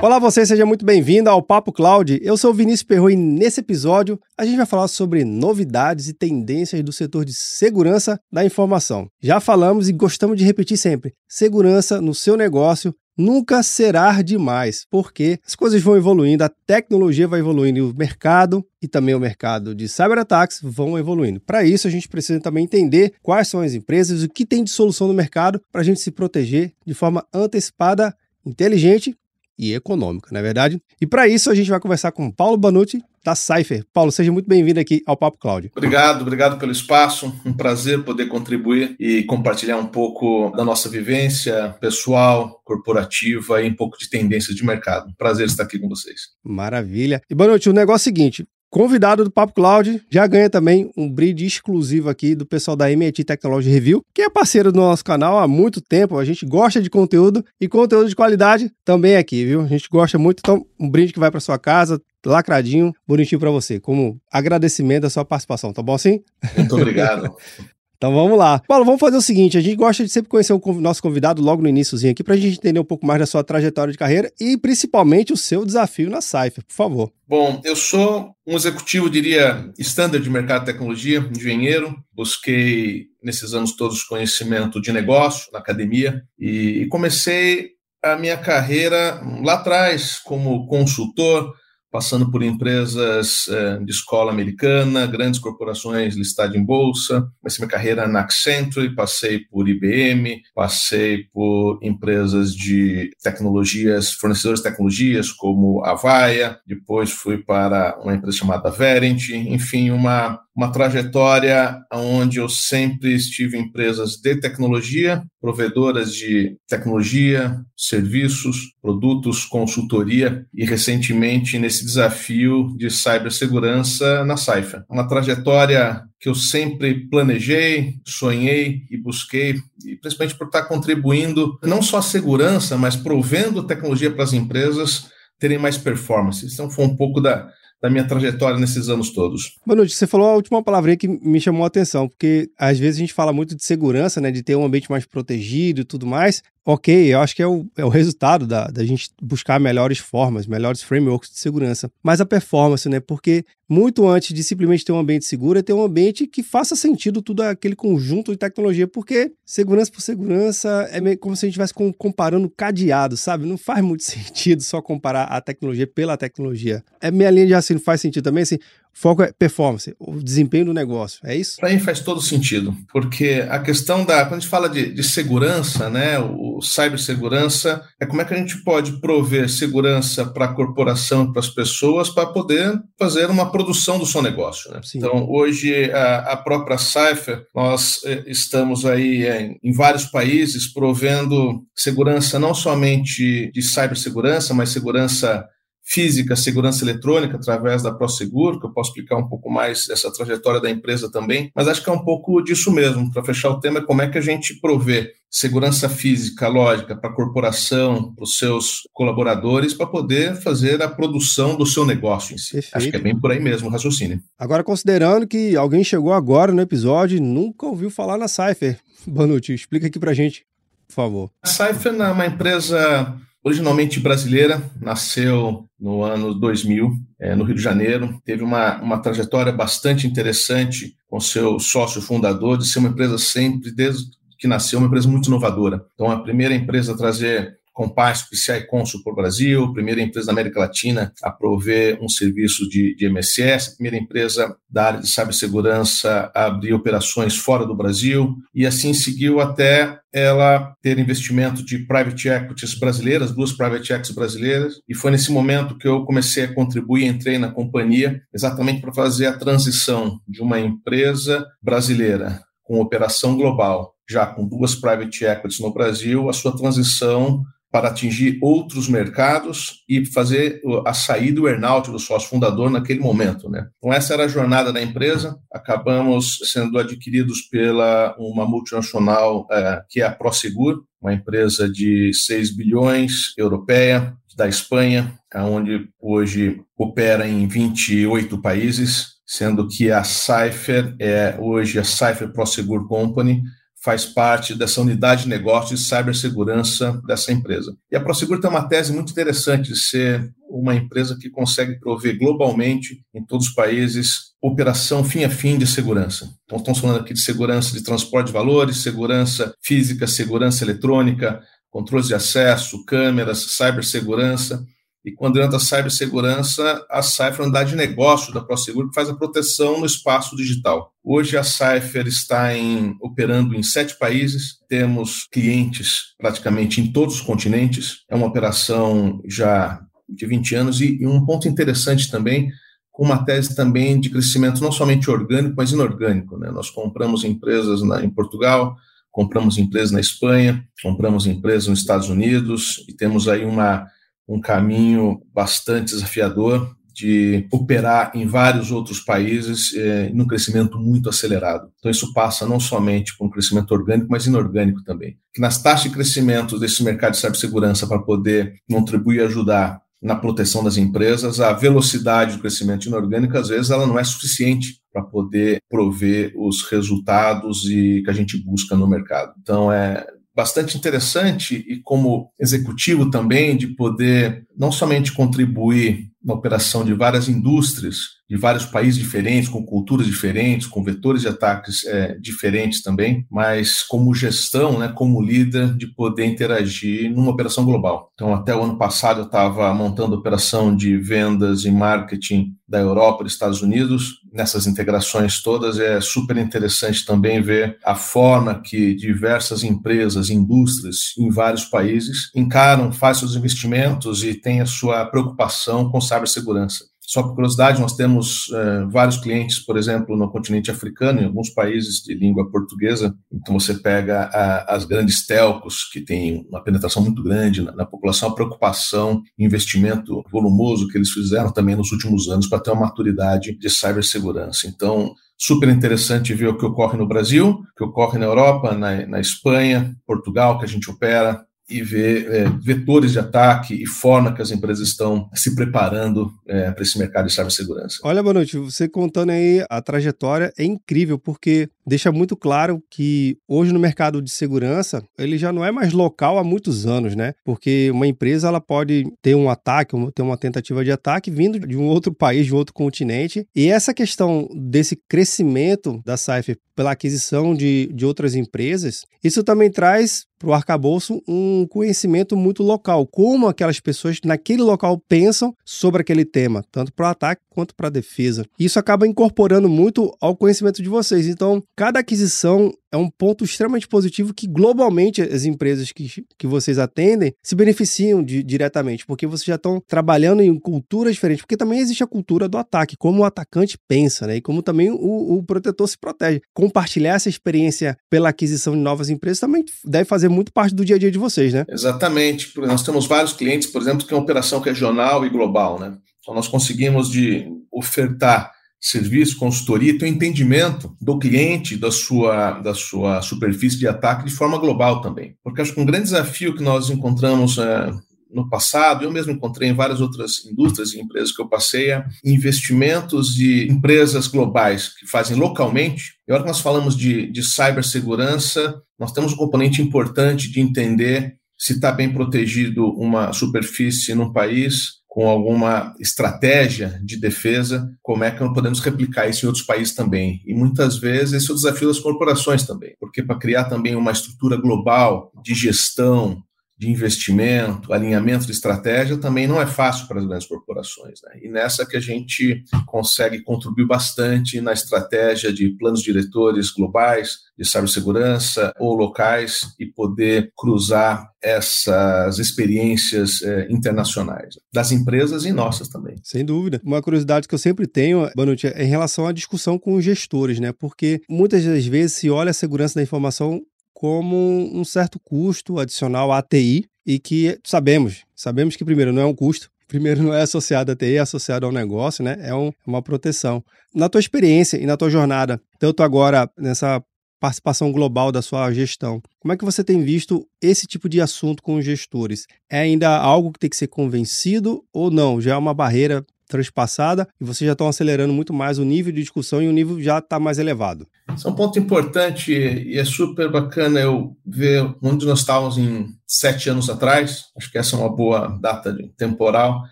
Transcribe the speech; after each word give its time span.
Olá 0.00 0.20
você, 0.20 0.46
seja 0.46 0.64
muito 0.64 0.84
bem-vindo 0.84 1.28
ao 1.28 1.42
Papo 1.42 1.72
Cloud. 1.72 2.20
Eu 2.22 2.36
sou 2.36 2.52
o 2.52 2.54
Vinícius 2.54 2.84
Perro 2.84 3.10
e 3.10 3.16
nesse 3.16 3.58
episódio 3.58 4.16
a 4.38 4.46
gente 4.46 4.56
vai 4.56 4.64
falar 4.64 4.86
sobre 4.86 5.24
novidades 5.24 6.06
e 6.06 6.12
tendências 6.12 6.84
do 6.84 6.92
setor 6.92 7.24
de 7.24 7.34
segurança 7.34 8.20
da 8.30 8.44
informação. 8.44 9.10
Já 9.20 9.40
falamos 9.40 9.88
e 9.88 9.92
gostamos 9.92 10.38
de 10.38 10.44
repetir 10.44 10.78
sempre: 10.78 11.14
segurança 11.26 12.00
no 12.00 12.14
seu 12.14 12.36
negócio 12.36 12.94
nunca 13.16 13.60
será 13.64 14.22
demais, 14.22 14.86
porque 14.88 15.40
as 15.44 15.56
coisas 15.56 15.82
vão 15.82 15.96
evoluindo, 15.96 16.44
a 16.44 16.48
tecnologia 16.64 17.26
vai 17.26 17.40
evoluindo 17.40 17.80
e 17.80 17.82
o 17.82 17.92
mercado 17.92 18.64
e 18.80 18.86
também 18.86 19.16
o 19.16 19.20
mercado 19.20 19.74
de 19.74 19.88
cyberataques 19.88 20.60
vão 20.62 20.96
evoluindo. 20.96 21.40
Para 21.40 21.64
isso, 21.64 21.88
a 21.88 21.90
gente 21.90 22.08
precisa 22.08 22.38
também 22.40 22.62
entender 22.62 23.14
quais 23.20 23.48
são 23.48 23.60
as 23.60 23.74
empresas, 23.74 24.22
o 24.22 24.28
que 24.28 24.46
tem 24.46 24.62
de 24.62 24.70
solução 24.70 25.08
no 25.08 25.14
mercado 25.14 25.60
para 25.72 25.80
a 25.80 25.84
gente 25.84 25.98
se 25.98 26.12
proteger 26.12 26.72
de 26.86 26.94
forma 26.94 27.26
antecipada, 27.34 28.14
inteligente 28.46 29.16
e 29.58 29.74
econômica, 29.74 30.28
não 30.30 30.40
é 30.40 30.42
verdade? 30.42 30.80
E 31.00 31.06
para 31.06 31.26
isso 31.26 31.50
a 31.50 31.54
gente 31.54 31.70
vai 31.70 31.80
conversar 31.80 32.12
com 32.12 32.30
Paulo 32.30 32.56
Banucci, 32.56 33.02
da 33.24 33.34
Cypher. 33.34 33.84
Paulo, 33.92 34.10
seja 34.10 34.32
muito 34.32 34.48
bem-vindo 34.48 34.80
aqui 34.80 35.02
ao 35.04 35.16
Papo 35.16 35.38
Cláudio. 35.38 35.70
Obrigado, 35.76 36.22
obrigado 36.22 36.58
pelo 36.58 36.72
espaço. 36.72 37.34
Um 37.44 37.52
prazer 37.52 38.02
poder 38.02 38.26
contribuir 38.26 38.96
e 38.98 39.24
compartilhar 39.24 39.76
um 39.76 39.86
pouco 39.86 40.50
da 40.56 40.64
nossa 40.64 40.88
vivência 40.88 41.76
pessoal, 41.80 42.60
corporativa 42.64 43.60
e 43.60 43.68
um 43.68 43.74
pouco 43.74 43.98
de 43.98 44.08
tendências 44.08 44.56
de 44.56 44.64
mercado. 44.64 45.12
Prazer 45.18 45.46
estar 45.46 45.64
aqui 45.64 45.78
com 45.78 45.88
vocês. 45.88 46.20
Maravilha. 46.42 47.20
E 47.28 47.34
Banucci, 47.34 47.68
o 47.68 47.74
negócio 47.74 48.08
é 48.08 48.12
o 48.12 48.14
seguinte: 48.14 48.46
Convidado 48.70 49.24
do 49.24 49.30
Papo 49.30 49.54
Cloud 49.54 50.02
já 50.10 50.26
ganha 50.26 50.50
também 50.50 50.90
um 50.94 51.10
brinde 51.10 51.46
exclusivo 51.46 52.10
aqui 52.10 52.34
do 52.34 52.44
pessoal 52.44 52.76
da 52.76 52.92
MIT 52.92 53.24
Technology 53.24 53.70
Review, 53.70 54.04
que 54.12 54.20
é 54.20 54.28
parceiro 54.28 54.70
do 54.70 54.78
nosso 54.78 55.02
canal 55.02 55.38
há 55.38 55.48
muito 55.48 55.80
tempo. 55.80 56.18
A 56.18 56.24
gente 56.24 56.44
gosta 56.44 56.80
de 56.82 56.90
conteúdo 56.90 57.42
e 57.58 57.66
conteúdo 57.66 58.10
de 58.10 58.14
qualidade 58.14 58.70
também 58.84 59.16
aqui, 59.16 59.42
viu? 59.44 59.62
A 59.62 59.66
gente 59.66 59.88
gosta 59.90 60.18
muito. 60.18 60.40
Então, 60.40 60.66
um 60.78 60.88
brinde 60.88 61.14
que 61.14 61.18
vai 61.18 61.30
para 61.30 61.40
sua 61.40 61.58
casa, 61.58 61.98
lacradinho, 62.26 62.92
bonitinho 63.06 63.40
para 63.40 63.50
você, 63.50 63.80
como 63.80 64.20
agradecimento 64.30 65.02
da 65.02 65.10
sua 65.10 65.24
participação, 65.24 65.72
tá 65.72 65.82
bom 65.82 65.94
assim? 65.94 66.20
Muito 66.56 66.76
obrigado. 66.76 67.34
Então 67.98 68.14
vamos 68.14 68.38
lá. 68.38 68.62
Paulo, 68.66 68.84
vamos 68.84 69.00
fazer 69.00 69.16
o 69.16 69.20
seguinte: 69.20 69.58
a 69.58 69.60
gente 69.60 69.74
gosta 69.74 70.04
de 70.04 70.08
sempre 70.08 70.30
conhecer 70.30 70.52
o 70.52 70.80
nosso 70.80 71.02
convidado 71.02 71.42
logo 71.42 71.60
no 71.60 71.68
iníciozinho 71.68 72.12
aqui, 72.12 72.22
para 72.22 72.34
a 72.34 72.36
gente 72.36 72.56
entender 72.56 72.78
um 72.78 72.84
pouco 72.84 73.04
mais 73.04 73.18
da 73.18 73.26
sua 73.26 73.42
trajetória 73.42 73.90
de 73.90 73.98
carreira 73.98 74.32
e 74.40 74.56
principalmente 74.56 75.32
o 75.32 75.36
seu 75.36 75.66
desafio 75.66 76.08
na 76.08 76.20
Cypher, 76.20 76.64
por 76.64 76.74
favor. 76.74 77.12
Bom, 77.26 77.60
eu 77.64 77.74
sou 77.74 78.32
um 78.46 78.54
executivo, 78.54 79.10
diria, 79.10 79.70
standard 79.78 80.22
de 80.22 80.30
mercado 80.30 80.60
de 80.60 80.72
tecnologia, 80.72 81.18
engenheiro. 81.18 81.94
Busquei 82.14 83.06
nesses 83.20 83.52
anos 83.52 83.72
todos 83.72 84.04
conhecimento 84.04 84.80
de 84.80 84.92
negócio 84.92 85.50
na 85.52 85.58
academia 85.58 86.22
e 86.38 86.86
comecei 86.90 87.72
a 88.00 88.14
minha 88.14 88.36
carreira 88.36 89.20
lá 89.42 89.54
atrás 89.54 90.20
como 90.24 90.68
consultor 90.68 91.52
passando 91.90 92.30
por 92.30 92.42
empresas 92.42 93.48
eh, 93.48 93.78
de 93.84 93.90
escola 93.90 94.30
americana, 94.30 95.06
grandes 95.06 95.40
corporações 95.40 96.14
listadas 96.16 96.54
em 96.54 96.64
bolsa. 96.64 97.26
Comecei 97.40 97.64
minha 97.64 97.70
carreira 97.70 98.06
na 98.06 98.20
Accenture, 98.20 98.94
passei 98.94 99.40
por 99.40 99.68
IBM, 99.68 100.40
passei 100.54 101.24
por 101.32 101.78
empresas 101.82 102.54
de 102.54 103.10
tecnologias, 103.22 104.12
fornecedores 104.12 104.60
de 104.60 104.68
tecnologias 104.68 105.32
como 105.32 105.84
Avaya, 105.84 106.58
depois 106.66 107.10
fui 107.10 107.38
para 107.38 107.98
uma 108.02 108.14
empresa 108.14 108.38
chamada 108.38 108.70
Verint, 108.70 109.30
enfim, 109.30 109.90
uma 109.90 110.38
uma 110.58 110.72
trajetória 110.72 111.78
onde 111.92 112.38
eu 112.38 112.48
sempre 112.48 113.14
estive 113.14 113.56
em 113.56 113.62
empresas 113.62 114.16
de 114.16 114.34
tecnologia, 114.40 115.22
provedoras 115.40 116.12
de 116.12 116.56
tecnologia, 116.66 117.60
serviços, 117.76 118.72
produtos, 118.82 119.44
consultoria. 119.44 120.44
E 120.52 120.64
recentemente 120.64 121.60
nesse 121.60 121.77
desafio 121.84 122.74
de 122.76 122.90
cibersegurança 122.90 124.24
na 124.24 124.36
Saifa. 124.36 124.84
Uma 124.88 125.06
trajetória 125.06 126.02
que 126.20 126.28
eu 126.28 126.34
sempre 126.34 127.08
planejei, 127.08 127.94
sonhei 128.04 128.82
e 128.90 128.96
busquei, 128.96 129.60
e 129.84 129.96
principalmente 129.96 130.36
por 130.36 130.46
estar 130.46 130.64
contribuindo 130.64 131.58
não 131.62 131.80
só 131.80 131.98
a 131.98 132.02
segurança, 132.02 132.76
mas 132.76 132.96
provendo 132.96 133.62
tecnologia 133.62 134.10
para 134.10 134.24
as 134.24 134.32
empresas 134.32 135.08
terem 135.38 135.58
mais 135.58 135.78
performance. 135.78 136.46
Então 136.46 136.68
foi 136.68 136.84
um 136.84 136.96
pouco 136.96 137.20
da 137.20 137.48
da 137.80 137.88
minha 137.88 138.06
trajetória 138.06 138.58
nesses 138.58 138.88
anos 138.88 139.10
todos. 139.10 139.56
Noite. 139.66 139.94
Você 139.94 140.06
falou 140.06 140.28
a 140.28 140.34
última 140.34 140.62
palavrinha 140.62 140.96
que 140.96 141.08
me 141.08 141.40
chamou 141.40 141.64
a 141.64 141.68
atenção, 141.68 142.08
porque 142.08 142.50
às 142.58 142.78
vezes 142.78 142.96
a 142.96 143.00
gente 143.00 143.12
fala 143.12 143.32
muito 143.32 143.54
de 143.54 143.64
segurança, 143.64 144.20
né, 144.20 144.30
de 144.30 144.42
ter 144.42 144.56
um 144.56 144.64
ambiente 144.64 144.90
mais 144.90 145.06
protegido 145.06 145.80
e 145.80 145.84
tudo 145.84 146.06
mais, 146.06 146.42
ok, 146.68 147.14
eu 147.14 147.20
acho 147.20 147.34
que 147.34 147.42
é 147.42 147.46
o, 147.46 147.66
é 147.78 147.82
o 147.82 147.88
resultado 147.88 148.46
da, 148.46 148.66
da 148.66 148.84
gente 148.84 149.08
buscar 149.22 149.58
melhores 149.58 149.96
formas, 149.96 150.46
melhores 150.46 150.82
frameworks 150.82 151.30
de 151.30 151.38
segurança. 151.38 151.90
Mas 152.02 152.20
a 152.20 152.26
performance, 152.26 152.86
né? 152.90 153.00
Porque 153.00 153.42
muito 153.66 154.06
antes 154.06 154.34
de 154.34 154.44
simplesmente 154.44 154.84
ter 154.84 154.92
um 154.92 154.98
ambiente 154.98 155.24
seguro, 155.24 155.58
é 155.58 155.62
ter 155.62 155.72
um 155.72 155.82
ambiente 155.82 156.26
que 156.26 156.42
faça 156.42 156.76
sentido 156.76 157.22
tudo 157.22 157.42
aquele 157.42 157.74
conjunto 157.74 158.32
de 158.32 158.36
tecnologia, 158.36 158.86
porque 158.86 159.32
segurança 159.46 159.90
por 159.90 160.02
segurança 160.02 160.86
é 160.90 161.00
meio 161.00 161.18
como 161.18 161.34
se 161.34 161.46
a 161.46 161.48
gente 161.48 161.58
estivesse 161.58 161.94
comparando 161.96 162.50
cadeado, 162.50 163.16
sabe? 163.16 163.46
Não 163.46 163.56
faz 163.56 163.82
muito 163.82 164.04
sentido 164.04 164.62
só 164.62 164.82
comparar 164.82 165.24
a 165.24 165.40
tecnologia 165.40 165.86
pela 165.86 166.18
tecnologia. 166.18 166.84
É 167.00 167.10
minha 167.10 167.30
linha 167.30 167.46
de 167.46 167.54
faz 167.76 168.00
sentido 168.00 168.24
também, 168.24 168.42
assim, 168.42 168.58
foco 168.92 169.22
é 169.22 169.32
performance, 169.32 169.94
o 169.98 170.20
desempenho 170.20 170.66
do 170.66 170.74
negócio, 170.74 171.20
é 171.24 171.36
isso? 171.36 171.56
Para 171.58 171.70
mim 171.70 171.78
faz 171.78 172.00
todo 172.00 172.20
sentido, 172.20 172.74
porque 172.92 173.46
a 173.48 173.58
questão 173.58 174.04
da, 174.04 174.24
quando 174.24 174.34
a 174.34 174.40
gente 174.40 174.48
fala 174.48 174.68
de, 174.68 174.92
de 174.92 175.02
segurança, 175.02 175.88
né, 175.88 176.18
o 176.18 176.60
cibersegurança, 176.60 177.82
é 178.00 178.06
como 178.06 178.20
é 178.20 178.24
que 178.24 178.34
a 178.34 178.36
gente 178.36 178.62
pode 178.64 179.00
prover 179.00 179.48
segurança 179.48 180.24
para 180.24 180.46
a 180.46 180.54
corporação 180.54 181.32
para 181.32 181.40
as 181.40 181.48
pessoas 181.48 182.08
para 182.08 182.26
poder 182.26 182.80
fazer 182.98 183.30
uma 183.30 183.50
produção 183.50 183.98
do 183.98 184.06
seu 184.06 184.22
negócio. 184.22 184.70
Né? 184.70 184.80
Então, 184.94 185.28
hoje, 185.30 185.90
a, 185.92 186.32
a 186.32 186.36
própria 186.36 186.78
Cypher, 186.78 187.44
nós 187.54 188.00
eh, 188.04 188.24
estamos 188.26 188.84
aí 188.84 189.26
em, 189.26 189.58
em 189.62 189.72
vários 189.72 190.04
países 190.04 190.72
provendo 190.72 191.62
segurança 191.74 192.38
não 192.38 192.54
somente 192.54 193.50
de 193.52 193.62
cibersegurança, 193.62 194.54
mas 194.54 194.70
segurança 194.70 195.44
física, 195.88 196.36
segurança 196.36 196.84
eletrônica, 196.84 197.36
através 197.36 197.82
da 197.82 197.90
ProSeguro, 197.90 198.60
que 198.60 198.66
eu 198.66 198.72
posso 198.72 198.90
explicar 198.90 199.16
um 199.16 199.26
pouco 199.26 199.50
mais 199.50 199.86
dessa 199.86 200.12
trajetória 200.12 200.60
da 200.60 200.68
empresa 200.68 201.10
também, 201.10 201.50
mas 201.54 201.66
acho 201.66 201.82
que 201.82 201.88
é 201.88 201.92
um 201.92 202.04
pouco 202.04 202.42
disso 202.42 202.70
mesmo. 202.70 203.10
Para 203.10 203.24
fechar 203.24 203.48
o 203.48 203.58
tema, 203.58 203.78
é 203.78 203.82
como 203.82 204.02
é 204.02 204.08
que 204.08 204.18
a 204.18 204.20
gente 204.20 204.60
provê 204.60 205.12
segurança 205.30 205.88
física, 205.88 206.46
lógica, 206.46 206.94
para 206.94 207.08
a 207.08 207.14
corporação, 207.14 208.14
para 208.14 208.22
os 208.22 208.36
seus 208.36 208.82
colaboradores, 208.92 209.72
para 209.72 209.86
poder 209.86 210.36
fazer 210.36 210.82
a 210.82 210.88
produção 210.88 211.56
do 211.56 211.64
seu 211.64 211.86
negócio 211.86 212.34
em 212.34 212.38
si. 212.38 212.52
Perfeito. 212.52 212.76
Acho 212.76 212.90
que 212.90 212.96
é 212.96 213.00
bem 213.00 213.18
por 213.18 213.30
aí 213.30 213.40
mesmo 213.40 213.68
o 213.68 213.70
raciocínio. 213.70 214.22
Agora, 214.38 214.62
considerando 214.62 215.26
que 215.26 215.56
alguém 215.56 215.82
chegou 215.82 216.12
agora 216.12 216.52
no 216.52 216.60
episódio 216.60 217.16
e 217.16 217.20
nunca 217.20 217.66
ouviu 217.66 217.90
falar 217.90 218.18
na 218.18 218.28
Cypher, 218.28 218.78
Banucci, 219.06 219.54
explica 219.54 219.86
aqui 219.86 219.98
para 219.98 220.12
gente, 220.12 220.44
por 220.86 220.94
favor. 220.94 221.30
A 221.42 221.48
Cypher 221.48 221.94
é 221.94 222.10
uma 222.10 222.26
empresa 222.26 223.16
originalmente 223.42 224.00
brasileira, 224.00 224.62
nasceu 224.80 225.64
no 225.78 226.02
ano 226.02 226.34
2000, 226.34 226.92
é, 227.20 227.34
no 227.34 227.44
Rio 227.44 227.54
de 227.54 227.62
Janeiro. 227.62 228.20
Teve 228.24 228.42
uma, 228.42 228.80
uma 228.80 228.98
trajetória 228.98 229.52
bastante 229.52 230.06
interessante 230.06 230.94
com 231.08 231.20
seu 231.20 231.58
sócio 231.58 232.00
fundador, 232.00 232.58
de 232.58 232.66
ser 232.66 232.78
uma 232.80 232.88
empresa 232.88 233.18
sempre, 233.18 233.72
desde 233.72 234.10
que 234.38 234.46
nasceu, 234.46 234.78
uma 234.78 234.86
empresa 234.86 235.08
muito 235.08 235.26
inovadora. 235.26 235.84
Então, 235.94 236.10
a 236.10 236.22
primeira 236.22 236.54
empresa 236.54 236.92
a 236.92 236.96
trazer 236.96 237.57
Compass 237.78 238.28
PCI 238.28 238.66
Consul 238.66 239.04
por 239.04 239.14
Brasil, 239.14 239.72
primeira 239.72 240.02
empresa 240.02 240.26
da 240.26 240.32
América 240.32 240.58
Latina 240.58 241.12
a 241.22 241.30
prover 241.30 241.96
um 242.02 242.08
serviço 242.08 242.68
de, 242.68 242.92
de 242.96 243.06
MSS, 243.06 243.76
primeira 243.76 243.96
empresa 243.96 244.56
da 244.68 244.86
área 244.86 245.00
de 245.00 245.08
cibersegurança 245.08 246.28
a 246.34 246.46
abrir 246.46 246.74
operações 246.74 247.36
fora 247.36 247.64
do 247.64 247.76
Brasil, 247.76 248.34
e 248.52 248.66
assim 248.66 248.92
seguiu 248.92 249.38
até 249.38 249.96
ela 250.12 250.74
ter 250.82 250.98
investimento 250.98 251.64
de 251.64 251.78
private 251.86 252.28
equities 252.28 252.74
brasileiras, 252.74 253.30
duas 253.30 253.52
private 253.52 253.92
equities 253.92 254.14
brasileiras, 254.14 254.80
e 254.88 254.92
foi 254.92 255.12
nesse 255.12 255.30
momento 255.30 255.78
que 255.78 255.86
eu 255.86 256.04
comecei 256.04 256.46
a 256.46 256.52
contribuir, 256.52 257.04
entrei 257.04 257.38
na 257.38 257.52
companhia 257.52 258.20
exatamente 258.34 258.80
para 258.80 258.92
fazer 258.92 259.26
a 259.26 259.38
transição 259.38 260.18
de 260.26 260.42
uma 260.42 260.58
empresa 260.58 261.46
brasileira 261.62 262.40
com 262.64 262.80
operação 262.80 263.36
global, 263.36 263.94
já 264.10 264.26
com 264.26 264.44
duas 264.44 264.74
private 264.74 265.24
equities 265.24 265.60
no 265.60 265.72
Brasil, 265.72 266.28
a 266.28 266.32
sua 266.32 266.56
transição 266.56 267.44
para 267.70 267.88
atingir 267.88 268.38
outros 268.42 268.88
mercados 268.88 269.84
e 269.88 270.04
fazer 270.06 270.60
a 270.86 270.94
saída 270.94 271.40
do 271.40 271.48
earnout 271.48 271.90
do 271.90 271.98
sócio 271.98 272.28
fundador 272.28 272.70
naquele 272.70 273.00
momento. 273.00 273.48
Né? 273.50 273.66
Então, 273.78 273.92
essa 273.92 274.14
era 274.14 274.24
a 274.24 274.28
jornada 274.28 274.72
da 274.72 274.82
empresa. 274.82 275.38
Acabamos 275.52 276.38
sendo 276.50 276.78
adquiridos 276.78 277.42
pela 277.42 278.16
uma 278.18 278.46
multinacional 278.46 279.46
é, 279.50 279.82
que 279.88 280.00
é 280.00 280.06
a 280.06 280.10
Prosegur, 280.10 280.82
uma 281.00 281.12
empresa 281.12 281.70
de 281.70 282.12
6 282.14 282.56
bilhões, 282.56 283.34
europeia, 283.36 284.16
da 284.38 284.48
Espanha, 284.48 285.18
onde 285.34 285.88
hoje 286.00 286.62
opera 286.76 287.26
em 287.26 287.48
28 287.48 288.40
países, 288.40 289.18
sendo 289.26 289.66
que 289.66 289.90
a 289.90 290.04
Cypher 290.04 290.94
é 291.00 291.36
hoje 291.40 291.78
a 291.78 291.84
Cypher 291.84 292.32
Prosegur 292.32 292.86
Company, 292.86 293.42
faz 293.80 294.04
parte 294.04 294.54
dessa 294.54 294.80
unidade 294.80 295.22
de 295.22 295.28
negócios 295.28 295.80
de 295.80 295.86
cibersegurança 295.86 297.00
dessa 297.06 297.32
empresa. 297.32 297.76
E 297.90 297.96
a 297.96 298.00
Prosegur 298.00 298.40
tem 298.40 298.50
uma 298.50 298.68
tese 298.68 298.92
muito 298.92 299.12
interessante 299.12 299.72
de 299.72 299.78
ser 299.78 300.32
uma 300.50 300.74
empresa 300.74 301.16
que 301.20 301.30
consegue 301.30 301.78
prover 301.78 302.18
globalmente, 302.18 303.00
em 303.14 303.24
todos 303.24 303.48
os 303.48 303.54
países, 303.54 304.32
operação 304.42 305.04
fim 305.04 305.24
a 305.24 305.30
fim 305.30 305.58
de 305.58 305.66
segurança. 305.66 306.28
Então, 306.44 306.58
estamos 306.58 306.80
falando 306.80 307.00
aqui 307.00 307.12
de 307.12 307.20
segurança 307.20 307.72
de 307.72 307.82
transporte 307.82 308.28
de 308.28 308.32
valores, 308.32 308.78
segurança 308.78 309.54
física, 309.62 310.06
segurança 310.06 310.64
eletrônica, 310.64 311.40
controles 311.70 312.08
de 312.08 312.14
acesso, 312.14 312.84
câmeras, 312.84 313.38
cibersegurança. 313.38 314.64
E 315.08 315.12
quando 315.12 315.40
entra 315.40 315.56
a 315.56 315.60
cibersegurança, 315.60 316.84
a 316.90 317.00
Cypher 317.00 317.36
é 317.36 317.38
uma 317.38 317.44
unidade 317.44 317.70
de 317.70 317.76
negócio 317.76 318.32
da 318.34 318.42
ProSeguro 318.42 318.90
que 318.90 318.94
faz 318.94 319.08
a 319.08 319.14
proteção 319.14 319.80
no 319.80 319.86
espaço 319.86 320.36
digital. 320.36 320.92
Hoje 321.02 321.34
a 321.38 321.42
Cypher 321.42 322.06
está 322.06 322.54
em, 322.54 322.94
operando 323.00 323.54
em 323.54 323.62
sete 323.62 323.96
países, 323.96 324.58
temos 324.68 325.26
clientes 325.32 326.14
praticamente 326.18 326.82
em 326.82 326.92
todos 326.92 327.14
os 327.14 327.20
continentes, 327.22 328.04
é 328.10 328.14
uma 328.14 328.26
operação 328.26 329.22
já 329.26 329.80
de 330.06 330.26
20 330.26 330.54
anos 330.54 330.80
e, 330.82 330.98
e 331.00 331.06
um 331.06 331.24
ponto 331.24 331.48
interessante 331.48 332.10
também, 332.10 332.52
com 332.92 333.02
uma 333.02 333.24
tese 333.24 333.56
também 333.56 333.98
de 333.98 334.10
crescimento 334.10 334.60
não 334.60 334.70
somente 334.70 335.10
orgânico, 335.10 335.54
mas 335.56 335.72
inorgânico. 335.72 336.36
Né? 336.36 336.50
Nós 336.50 336.68
compramos 336.68 337.24
empresas 337.24 337.82
na, 337.82 338.04
em 338.04 338.10
Portugal, 338.10 338.76
compramos 339.10 339.56
empresas 339.56 339.90
na 339.90 340.00
Espanha, 340.00 340.62
compramos 340.82 341.26
empresas 341.26 341.66
nos 341.66 341.78
Estados 341.78 342.10
Unidos 342.10 342.84
e 342.86 342.92
temos 342.92 343.26
aí 343.26 343.46
uma 343.46 343.86
um 344.28 344.40
caminho 344.40 345.22
bastante 345.32 345.94
desafiador 345.94 346.76
de 346.98 347.46
operar 347.52 348.10
em 348.12 348.26
vários 348.26 348.72
outros 348.72 348.98
países 348.98 349.72
é, 349.76 350.10
num 350.12 350.26
crescimento 350.26 350.78
muito 350.78 351.08
acelerado. 351.08 351.70
Então, 351.78 351.88
isso 351.88 352.12
passa 352.12 352.44
não 352.44 352.58
somente 352.58 353.16
por 353.16 353.26
um 353.26 353.30
crescimento 353.30 353.70
orgânico, 353.70 354.08
mas 354.10 354.26
inorgânico 354.26 354.82
também. 354.82 355.16
Que 355.32 355.40
nas 355.40 355.62
taxas 355.62 355.84
de 355.84 355.90
crescimento 355.90 356.58
desse 356.58 356.82
mercado 356.82 357.12
de 357.12 357.18
cibersegurança 357.18 357.86
para 357.86 358.00
poder 358.00 358.54
contribuir 358.68 359.18
e 359.18 359.22
ajudar 359.22 359.80
na 360.02 360.16
proteção 360.16 360.62
das 360.64 360.76
empresas, 360.76 361.40
a 361.40 361.52
velocidade 361.52 362.34
do 362.34 362.40
crescimento 362.40 362.86
inorgânico, 362.86 363.38
às 363.38 363.48
vezes, 363.48 363.70
ela 363.70 363.86
não 363.86 363.98
é 363.98 364.02
suficiente 364.02 364.80
para 364.92 365.02
poder 365.02 365.60
prover 365.68 366.32
os 366.36 366.64
resultados 366.68 367.64
e 367.64 368.02
que 368.04 368.10
a 368.10 368.14
gente 368.14 368.36
busca 368.44 368.74
no 368.74 368.88
mercado. 368.88 369.32
Então, 369.40 369.70
é, 369.72 370.04
bastante 370.38 370.78
interessante 370.78 371.56
e 371.68 371.82
como 371.82 372.30
executivo 372.38 373.10
também 373.10 373.56
de 373.56 373.66
poder 373.66 374.46
não 374.56 374.70
somente 374.70 375.12
contribuir 375.12 376.12
na 376.24 376.32
operação 376.32 376.84
de 376.84 376.94
várias 376.94 377.28
indústrias, 377.28 378.17
de 378.28 378.36
vários 378.36 378.66
países 378.66 378.98
diferentes, 378.98 379.48
com 379.48 379.64
culturas 379.64 380.06
diferentes, 380.06 380.66
com 380.66 380.84
vetores 380.84 381.22
de 381.22 381.28
ataques 381.28 381.84
é, 381.86 382.16
diferentes 382.20 382.82
também, 382.82 383.26
mas 383.30 383.82
como 383.82 384.14
gestão, 384.14 384.78
né, 384.78 384.88
como 384.94 385.22
líder, 385.22 385.74
de 385.76 385.86
poder 385.86 386.26
interagir 386.26 387.10
numa 387.10 387.30
operação 387.30 387.64
global. 387.64 388.10
Então, 388.14 388.34
até 388.34 388.54
o 388.54 388.62
ano 388.62 388.76
passado, 388.76 389.20
eu 389.20 389.26
estava 389.26 389.72
montando 389.72 390.14
operação 390.14 390.76
de 390.76 390.98
vendas 390.98 391.64
e 391.64 391.70
marketing 391.70 392.52
da 392.68 392.78
Europa 392.78 393.22
e 393.22 393.24
dos 393.24 393.32
Estados 393.32 393.62
Unidos. 393.62 394.20
Nessas 394.30 394.66
integrações 394.66 395.42
todas, 395.42 395.78
é 395.78 395.98
super 396.00 396.36
interessante 396.36 397.06
também 397.06 397.40
ver 397.40 397.78
a 397.82 397.94
forma 397.94 398.60
que 398.60 398.94
diversas 398.94 399.62
empresas, 399.62 400.28
indústrias 400.28 401.14
em 401.18 401.30
vários 401.30 401.64
países 401.64 402.30
encaram, 402.36 402.92
fazem 402.92 403.20
seus 403.20 403.36
investimentos 403.36 404.22
e 404.22 404.34
têm 404.34 404.60
a 404.60 404.66
sua 404.66 405.06
preocupação 405.06 405.90
com 405.90 406.00
cibersegurança. 406.00 406.84
Só 407.08 407.22
por 407.22 407.36
curiosidade, 407.36 407.80
nós 407.80 407.96
temos 407.96 408.52
é, 408.52 408.84
vários 408.84 409.16
clientes, 409.16 409.58
por 409.58 409.78
exemplo, 409.78 410.14
no 410.14 410.30
continente 410.30 410.70
africano, 410.70 411.22
em 411.22 411.24
alguns 411.24 411.48
países 411.48 412.02
de 412.02 412.12
língua 412.12 412.50
portuguesa. 412.50 413.14
Então, 413.32 413.58
você 413.58 413.72
pega 413.72 414.24
a, 414.24 414.74
as 414.74 414.84
grandes 414.84 415.26
telcos, 415.26 415.88
que 415.90 416.02
têm 416.02 416.46
uma 416.50 416.62
penetração 416.62 417.02
muito 417.02 417.22
grande 417.22 417.62
na, 417.62 417.72
na, 417.74 417.86
população, 417.86 418.28
a 418.28 418.34
preocupação, 418.34 419.22
investimento 419.38 420.22
volumoso 420.30 420.86
que 420.88 420.98
eles 420.98 421.08
fizeram 421.08 421.50
também 421.50 421.74
nos 421.74 421.90
últimos 421.92 422.28
anos 422.28 422.46
para 422.46 422.60
ter 422.60 422.72
uma 422.72 422.82
maturidade 422.82 423.56
de 423.58 423.70
cibersegurança. 423.70 424.66
Então, 424.66 425.14
super 425.38 425.70
interessante 425.70 426.34
ver 426.34 426.48
o 426.48 426.58
que 426.58 426.66
ocorre 426.66 426.98
no 426.98 427.08
Brasil, 427.08 427.48
o 427.48 427.74
que 427.74 427.84
ocorre 427.84 428.18
na 428.18 428.26
Europa, 428.26 428.74
na, 428.74 429.06
na 429.06 429.18
Espanha, 429.18 429.96
Portugal, 430.06 430.58
que 430.58 430.66
a 430.66 430.68
gente 430.68 430.90
opera, 430.90 431.42
e 431.68 431.82
ver 431.82 432.30
é, 432.32 432.48
vetores 432.60 433.12
de 433.12 433.18
ataque 433.18 433.74
e 433.74 433.86
forma 433.86 434.34
que 434.34 434.40
as 434.40 434.50
empresas 434.50 434.88
estão 434.88 435.28
se 435.34 435.54
preparando 435.54 436.32
é, 436.46 436.70
para 436.70 436.82
esse 436.82 436.98
mercado 436.98 437.26
de 437.26 437.34
cibersegurança. 437.34 437.98
Olha, 438.02 438.22
boa 438.22 438.34
noite. 438.34 438.56
Você 438.56 438.88
contando 438.88 439.30
aí 439.30 439.64
a 439.68 439.82
trajetória 439.82 440.52
é 440.58 440.64
incrível, 440.64 441.18
porque 441.18 441.68
deixa 441.88 442.12
muito 442.12 442.36
claro 442.36 442.82
que 442.90 443.36
hoje 443.48 443.72
no 443.72 443.80
mercado 443.80 444.20
de 444.22 444.30
segurança 444.30 445.02
ele 445.18 445.38
já 445.38 445.52
não 445.52 445.64
é 445.64 445.72
mais 445.72 445.92
local 445.92 446.38
há 446.38 446.44
muitos 446.44 446.86
anos, 446.86 447.16
né? 447.16 447.32
Porque 447.44 447.90
uma 447.90 448.06
empresa 448.06 448.48
ela 448.48 448.60
pode 448.60 449.04
ter 449.22 449.34
um 449.34 449.48
ataque, 449.48 449.96
ter 450.14 450.22
uma 450.22 450.36
tentativa 450.36 450.84
de 450.84 450.92
ataque 450.92 451.30
vindo 451.30 451.58
de 451.58 451.76
um 451.76 451.86
outro 451.86 452.12
país, 452.12 452.46
de 452.46 452.54
um 452.54 452.56
outro 452.56 452.74
continente. 452.74 453.46
E 453.56 453.68
essa 453.68 453.94
questão 453.94 454.48
desse 454.54 454.96
crescimento 455.08 456.00
da 456.04 456.16
Cypher 456.16 456.58
pela 456.78 456.92
aquisição 456.92 457.56
de, 457.56 457.90
de 457.92 458.06
outras 458.06 458.36
empresas, 458.36 459.04
isso 459.24 459.42
também 459.42 459.68
traz 459.68 460.28
para 460.38 460.48
o 460.48 460.52
arcabouço 460.52 461.20
um 461.26 461.66
conhecimento 461.66 462.36
muito 462.36 462.62
local, 462.62 463.04
como 463.04 463.48
aquelas 463.48 463.80
pessoas 463.80 464.18
naquele 464.24 464.62
local 464.62 464.96
pensam 465.08 465.52
sobre 465.64 466.02
aquele 466.02 466.24
tema, 466.24 466.64
tanto 466.70 466.92
para 466.92 467.06
o 467.06 467.10
ataque 467.10 467.42
quanto 467.50 467.74
para 467.74 467.88
a 467.88 467.90
defesa. 467.90 468.46
Isso 468.56 468.78
acaba 468.78 469.06
incorporando 469.06 469.68
muito 469.68 470.14
ao 470.20 470.36
conhecimento 470.36 470.80
de 470.80 470.88
vocês. 470.88 471.26
Então, 471.26 471.60
cada 471.78 472.00
aquisição 472.00 472.72
é 472.90 472.96
um 472.96 473.08
ponto 473.08 473.44
extremamente 473.44 473.86
positivo 473.86 474.34
que 474.34 474.48
globalmente 474.48 475.22
as 475.22 475.44
empresas 475.44 475.92
que, 475.92 476.24
que 476.36 476.44
vocês 476.44 476.76
atendem 476.76 477.32
se 477.40 477.54
beneficiam 477.54 478.20
de, 478.20 478.42
diretamente, 478.42 479.06
porque 479.06 479.28
vocês 479.28 479.44
já 479.44 479.54
estão 479.54 479.80
trabalhando 479.86 480.42
em 480.42 480.58
culturas 480.58 481.14
diferentes, 481.14 481.42
porque 481.42 481.56
também 481.56 481.78
existe 481.78 482.02
a 482.02 482.06
cultura 482.06 482.48
do 482.48 482.58
ataque, 482.58 482.96
como 482.96 483.20
o 483.20 483.24
atacante 483.24 483.78
pensa, 483.86 484.26
né? 484.26 484.36
E 484.36 484.40
como 484.40 484.60
também 484.60 484.90
o, 484.90 485.36
o 485.36 485.42
protetor 485.44 485.88
se 485.88 485.96
protege. 485.96 486.40
Compartilhar 486.52 487.14
essa 487.14 487.28
experiência 487.28 487.96
pela 488.10 488.30
aquisição 488.30 488.74
de 488.74 488.80
novas 488.80 489.08
empresas 489.08 489.38
também 489.38 489.64
deve 489.84 490.04
fazer 490.04 490.28
muito 490.28 490.52
parte 490.52 490.74
do 490.74 490.84
dia 490.84 490.96
a 490.96 490.98
dia 490.98 491.12
de 491.12 491.18
vocês, 491.18 491.54
né? 491.54 491.64
Exatamente. 491.68 492.58
Nós 492.58 492.82
temos 492.82 493.06
vários 493.06 493.32
clientes, 493.32 493.68
por 493.68 493.80
exemplo, 493.80 494.04
que 494.04 494.12
é 494.12 494.16
uma 494.16 494.24
operação 494.24 494.58
regional 494.58 495.24
e 495.24 495.30
global, 495.30 495.78
né? 495.78 495.96
Então 496.20 496.34
nós 496.34 496.48
conseguimos 496.48 497.08
de 497.08 497.46
ofertar 497.70 498.57
serviço, 498.80 499.36
consultoria, 499.36 499.98
ter 499.98 500.04
um 500.04 500.08
entendimento 500.08 500.96
do 501.00 501.18
cliente, 501.18 501.76
da 501.76 501.90
sua, 501.90 502.60
da 502.60 502.74
sua 502.74 503.20
superfície 503.22 503.78
de 503.78 503.88
ataque 503.88 504.24
de 504.24 504.30
forma 504.30 504.58
global 504.58 505.00
também. 505.00 505.34
Porque 505.42 505.60
acho 505.60 505.74
que 505.74 505.80
um 505.80 505.86
grande 505.86 506.04
desafio 506.04 506.54
que 506.54 506.62
nós 506.62 506.88
encontramos 506.88 507.58
é, 507.58 507.92
no 508.30 508.48
passado, 508.48 509.04
eu 509.04 509.10
mesmo 509.10 509.32
encontrei 509.32 509.68
em 509.68 509.74
várias 509.74 510.00
outras 510.00 510.44
indústrias 510.44 510.92
e 510.92 511.00
empresas 511.00 511.32
que 511.32 511.40
eu 511.40 511.48
passei, 511.48 511.90
é 511.90 512.04
investimentos 512.24 513.34
de 513.34 513.70
empresas 513.70 514.26
globais 514.26 514.94
que 514.94 515.06
fazem 515.06 515.36
localmente. 515.36 516.14
E 516.26 516.32
hora 516.32 516.42
que 516.42 516.48
nós 516.48 516.60
falamos 516.60 516.96
de, 516.96 517.30
de 517.30 517.42
cibersegurança, 517.42 518.80
nós 518.98 519.12
temos 519.12 519.32
um 519.32 519.36
componente 519.36 519.82
importante 519.82 520.50
de 520.50 520.60
entender 520.60 521.36
se 521.58 521.72
está 521.72 521.90
bem 521.90 522.12
protegido 522.12 522.86
uma 522.92 523.32
superfície 523.32 524.14
num 524.14 524.32
país, 524.32 524.97
com 525.08 525.26
alguma 525.26 525.94
estratégia 525.98 527.00
de 527.02 527.16
defesa, 527.16 527.90
como 528.02 528.24
é 528.24 528.30
que 528.30 528.40
nós 528.40 528.52
podemos 528.52 528.78
replicar 528.78 529.26
isso 529.26 529.44
em 529.44 529.48
outros 529.48 529.64
países 529.64 529.94
também. 529.94 530.42
E 530.46 530.54
muitas 530.54 530.98
vezes 530.98 531.32
esse 531.32 531.50
é 531.50 531.52
o 531.52 531.56
desafio 531.56 531.88
das 531.88 531.98
corporações 531.98 532.64
também, 532.64 532.94
porque 533.00 533.22
para 533.22 533.38
criar 533.38 533.64
também 533.64 533.96
uma 533.96 534.12
estrutura 534.12 534.56
global 534.56 535.32
de 535.42 535.54
gestão, 535.54 536.42
de 536.78 536.88
investimento, 536.88 537.92
alinhamento 537.92 538.46
de 538.46 538.52
estratégia, 538.52 539.18
também 539.18 539.48
não 539.48 539.60
é 539.60 539.66
fácil 539.66 540.06
para 540.06 540.20
as 540.20 540.26
grandes 540.26 540.46
corporações. 540.46 541.20
Né? 541.24 541.40
E 541.42 541.48
nessa 541.48 541.84
que 541.84 541.96
a 541.96 542.00
gente 542.00 542.62
consegue 542.86 543.42
contribuir 543.42 543.86
bastante 543.86 544.60
na 544.60 544.72
estratégia 544.72 545.52
de 545.52 545.70
planos 545.70 546.02
diretores 546.02 546.70
globais, 546.70 547.48
de 547.58 547.64
cibersegurança 547.64 548.72
ou 548.78 548.94
locais 548.94 549.74
e 549.80 549.86
poder 549.86 550.52
cruzar 550.56 551.28
essas 551.42 552.38
experiências 552.38 553.42
é, 553.42 553.66
internacionais 553.70 554.54
das 554.72 554.92
empresas 554.92 555.44
e 555.44 555.52
nossas 555.52 555.88
também. 555.88 556.16
Sem 556.22 556.44
dúvida. 556.44 556.80
Uma 556.84 557.02
curiosidade 557.02 557.48
que 557.48 557.54
eu 557.54 557.58
sempre 557.58 557.86
tenho, 557.86 558.30
Banucci, 558.36 558.68
é 558.68 558.84
em 558.84 558.88
relação 558.88 559.26
à 559.26 559.32
discussão 559.32 559.78
com 559.78 559.94
os 559.94 560.04
gestores, 560.04 560.60
né? 560.60 560.72
Porque 560.72 561.20
muitas 561.28 561.64
das 561.64 561.86
vezes 561.86 562.16
se 562.16 562.30
olha 562.30 562.50
a 562.50 562.54
segurança 562.54 562.96
da 562.96 563.02
informação 563.02 563.60
como 563.98 564.36
um 564.72 564.84
certo 564.84 565.18
custo 565.18 565.80
adicional 565.80 566.30
à 566.30 566.40
TI 566.40 566.88
e 567.04 567.18
que 567.18 567.58
sabemos, 567.64 568.22
sabemos 568.32 568.76
que 568.76 568.84
primeiro 568.84 569.12
não 569.12 569.22
é 569.22 569.26
um 569.26 569.34
custo, 569.34 569.68
primeiro 569.88 570.22
não 570.22 570.32
é 570.32 570.42
associado 570.42 570.92
à 570.92 570.94
TI, 570.94 571.16
é 571.16 571.18
associado 571.18 571.66
ao 571.66 571.72
negócio, 571.72 572.22
né? 572.22 572.36
É 572.40 572.54
um, 572.54 572.70
uma 572.86 573.02
proteção. 573.02 573.60
Na 573.92 574.08
tua 574.08 574.20
experiência 574.20 574.76
e 574.76 574.86
na 574.86 574.96
tua 574.96 575.10
jornada, 575.10 575.60
tanto 575.80 576.04
agora 576.04 576.48
nessa 576.56 577.02
participação 577.40 577.90
global 577.90 578.30
da 578.30 578.40
sua 578.40 578.72
gestão. 578.72 579.20
Como 579.40 579.52
é 579.52 579.56
que 579.56 579.64
você 579.64 579.82
tem 579.82 580.00
visto 580.00 580.46
esse 580.62 580.86
tipo 580.86 581.08
de 581.08 581.20
assunto 581.20 581.60
com 581.60 581.74
os 581.74 581.84
gestores? 581.84 582.46
É 582.70 582.78
ainda 582.78 583.16
algo 583.16 583.50
que 583.50 583.58
tem 583.58 583.70
que 583.70 583.76
ser 583.76 583.88
convencido 583.88 584.84
ou 584.92 585.10
não? 585.10 585.40
Já 585.40 585.54
é 585.54 585.56
uma 585.56 585.74
barreira 585.74 586.24
transpassada 586.48 587.28
e 587.40 587.44
vocês 587.44 587.66
já 587.66 587.72
estão 587.72 587.86
acelerando 587.86 588.32
muito 588.32 588.52
mais 588.52 588.78
o 588.78 588.84
nível 588.84 589.12
de 589.12 589.20
discussão 589.20 589.62
e 589.62 589.68
o 589.68 589.72
nível 589.72 590.00
já 590.02 590.18
está 590.18 590.40
mais 590.40 590.58
elevado. 590.58 591.06
Isso 591.36 591.46
é 591.46 591.50
um 591.50 591.54
ponto 591.54 591.78
importante 591.78 592.52
e 592.52 592.98
é 592.98 593.04
super 593.04 593.50
bacana 593.50 594.00
eu 594.00 594.36
ver 594.44 594.94
onde 595.02 595.26
nós 595.26 595.40
estávamos 595.40 595.78
em 595.78 596.17
sete 596.28 596.68
anos 596.68 596.90
atrás, 596.90 597.46
acho 597.56 597.72
que 597.72 597.78
essa 597.78 597.96
é 597.96 597.98
uma 597.98 598.14
boa 598.14 598.58
data 598.60 598.94
temporal, 599.16 599.82